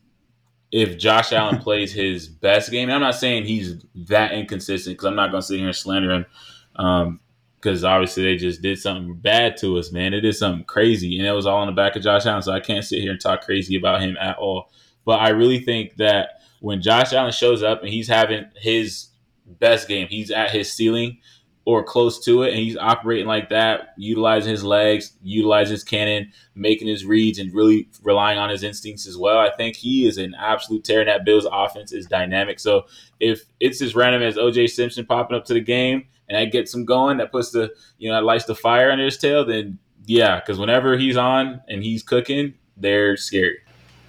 [0.70, 5.16] if Josh Allen plays his best game, I'm not saying he's that inconsistent because I'm
[5.16, 6.26] not going to sit here and slander him
[6.72, 10.12] because um, obviously they just did something bad to us, man.
[10.12, 12.52] It is something crazy, and it was all on the back of Josh Allen, so
[12.52, 14.70] I can't sit here and talk crazy about him at all.
[15.04, 19.08] But I really think that when Josh Allen shows up and he's having his
[19.46, 21.18] best game, he's at his ceiling
[21.66, 26.30] or close to it, and he's operating like that, utilizing his legs, utilizing his cannon,
[26.54, 29.38] making his reads, and really relying on his instincts as well.
[29.38, 31.00] I think he is an absolute tear.
[31.00, 32.60] And that Bills offense is dynamic.
[32.60, 32.84] So
[33.18, 36.74] if it's as random as OJ Simpson popping up to the game and that gets
[36.74, 39.78] him going, that puts the you know that lights the fire under his tail, then
[40.06, 43.58] yeah, because whenever he's on and he's cooking, they're scary.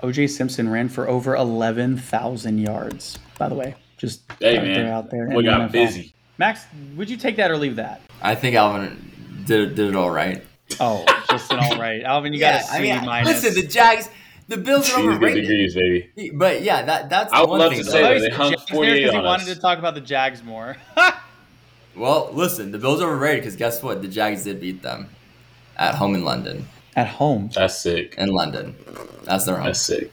[0.06, 3.18] OJ Simpson ran for over eleven thousand yards.
[3.38, 6.14] By the way, just hey man, out there we got busy.
[6.38, 8.02] Max, would you take that or leave that?
[8.22, 10.44] I think Alvin did, did it all right.
[10.80, 12.04] Oh, just an all right.
[12.04, 13.44] Alvin, you yeah, got a C I mean, minus.
[13.44, 14.10] Listen, the Jags,
[14.48, 15.44] the Bills are overrated.
[15.44, 16.32] degrees, baby.
[16.34, 19.20] But yeah, that that's I would love to say that they hung 48 because he
[19.20, 20.76] wanted to talk about the Jags more.
[21.96, 24.02] well, listen, the Bills are overrated because guess what?
[24.02, 25.10] The Jags did beat them
[25.78, 26.68] at home in London.
[26.96, 27.50] At home.
[27.54, 28.16] That's sick.
[28.18, 28.76] In London.
[29.24, 29.66] That's their home.
[29.66, 30.12] That's sick.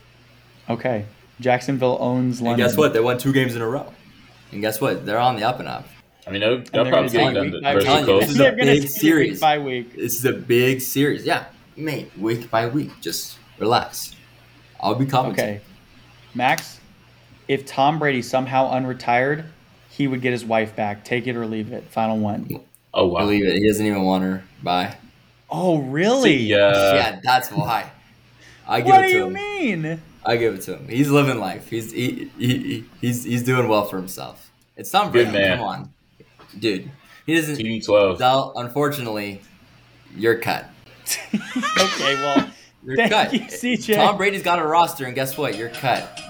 [0.69, 1.05] Okay.
[1.41, 2.61] Jacksonville owns London.
[2.61, 2.93] And guess what?
[2.93, 3.93] They won two games in a row.
[4.53, 5.07] And guess what?
[5.07, 5.87] They're on the up and up.
[6.27, 9.31] I mean, they'll, they'll probably get done versus the This is a big series.
[9.33, 9.97] Week by week.
[9.97, 11.25] This is a big series.
[11.25, 12.91] Yeah, mate, week by week.
[13.01, 14.15] Just relax.
[14.81, 15.45] I'll be commenting.
[15.45, 15.61] Okay,
[16.35, 16.79] Max.
[17.49, 19.47] If Tom Brady somehow unretired,
[19.91, 21.05] he would get his wife back.
[21.05, 21.85] Take it or leave it.
[21.91, 22.61] Final one.
[22.95, 23.25] Oh wow.
[23.25, 23.57] Leave it.
[23.57, 24.45] He doesn't even want her.
[24.63, 24.97] Bye.
[25.55, 26.37] Oh really?
[26.37, 26.95] Yeah.
[26.95, 27.91] Yeah, that's why.
[28.67, 29.33] I give what it to do you him.
[29.83, 30.03] mean?
[30.25, 30.89] I give it to him.
[30.89, 31.69] He's living life.
[31.69, 34.51] He's he, he, he's he's doing well for himself.
[34.77, 35.31] It's Tom Brady.
[35.33, 35.59] man.
[35.59, 35.93] Come on,
[36.59, 36.91] dude.
[37.27, 37.57] He doesn't.
[37.57, 38.19] TB12.
[38.19, 39.43] So, unfortunately,
[40.17, 40.69] you're cut.
[41.35, 42.49] okay, well,
[42.85, 43.33] You're thank cut.
[43.33, 43.95] you, CJ.
[43.97, 45.57] Tom Brady's got a roster, and guess what?
[45.57, 46.21] You're cut.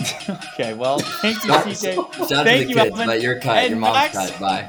[0.54, 1.94] okay, well, thank you, Shout- CJ.
[2.14, 3.06] Shout out thank to you, the kids, Alvin.
[3.06, 3.58] but you're cut.
[3.58, 4.40] And Your mom's Max, cut.
[4.40, 4.68] Bye.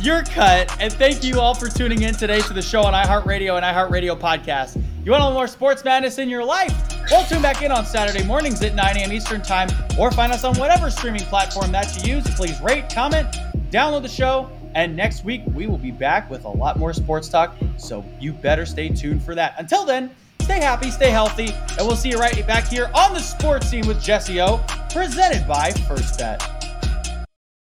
[0.00, 0.80] You're cut.
[0.80, 4.16] And thank you all for tuning in today to the show on iHeartRadio and iHeartRadio
[4.16, 4.80] Podcast.
[5.04, 6.72] You want a little more sports madness in your life?
[7.10, 9.12] Well, tune back in on Saturday mornings at 9 a.m.
[9.12, 9.68] Eastern Time
[9.98, 12.30] or find us on whatever streaming platform that you use.
[12.36, 13.26] Please rate, comment,
[13.70, 14.48] download the show.
[14.76, 17.56] And next week, we will be back with a lot more sports talk.
[17.76, 19.54] So you better stay tuned for that.
[19.58, 23.20] Until then, stay happy, stay healthy, and we'll see you right back here on the
[23.20, 26.57] sports scene with Jesse O, presented by First Bet.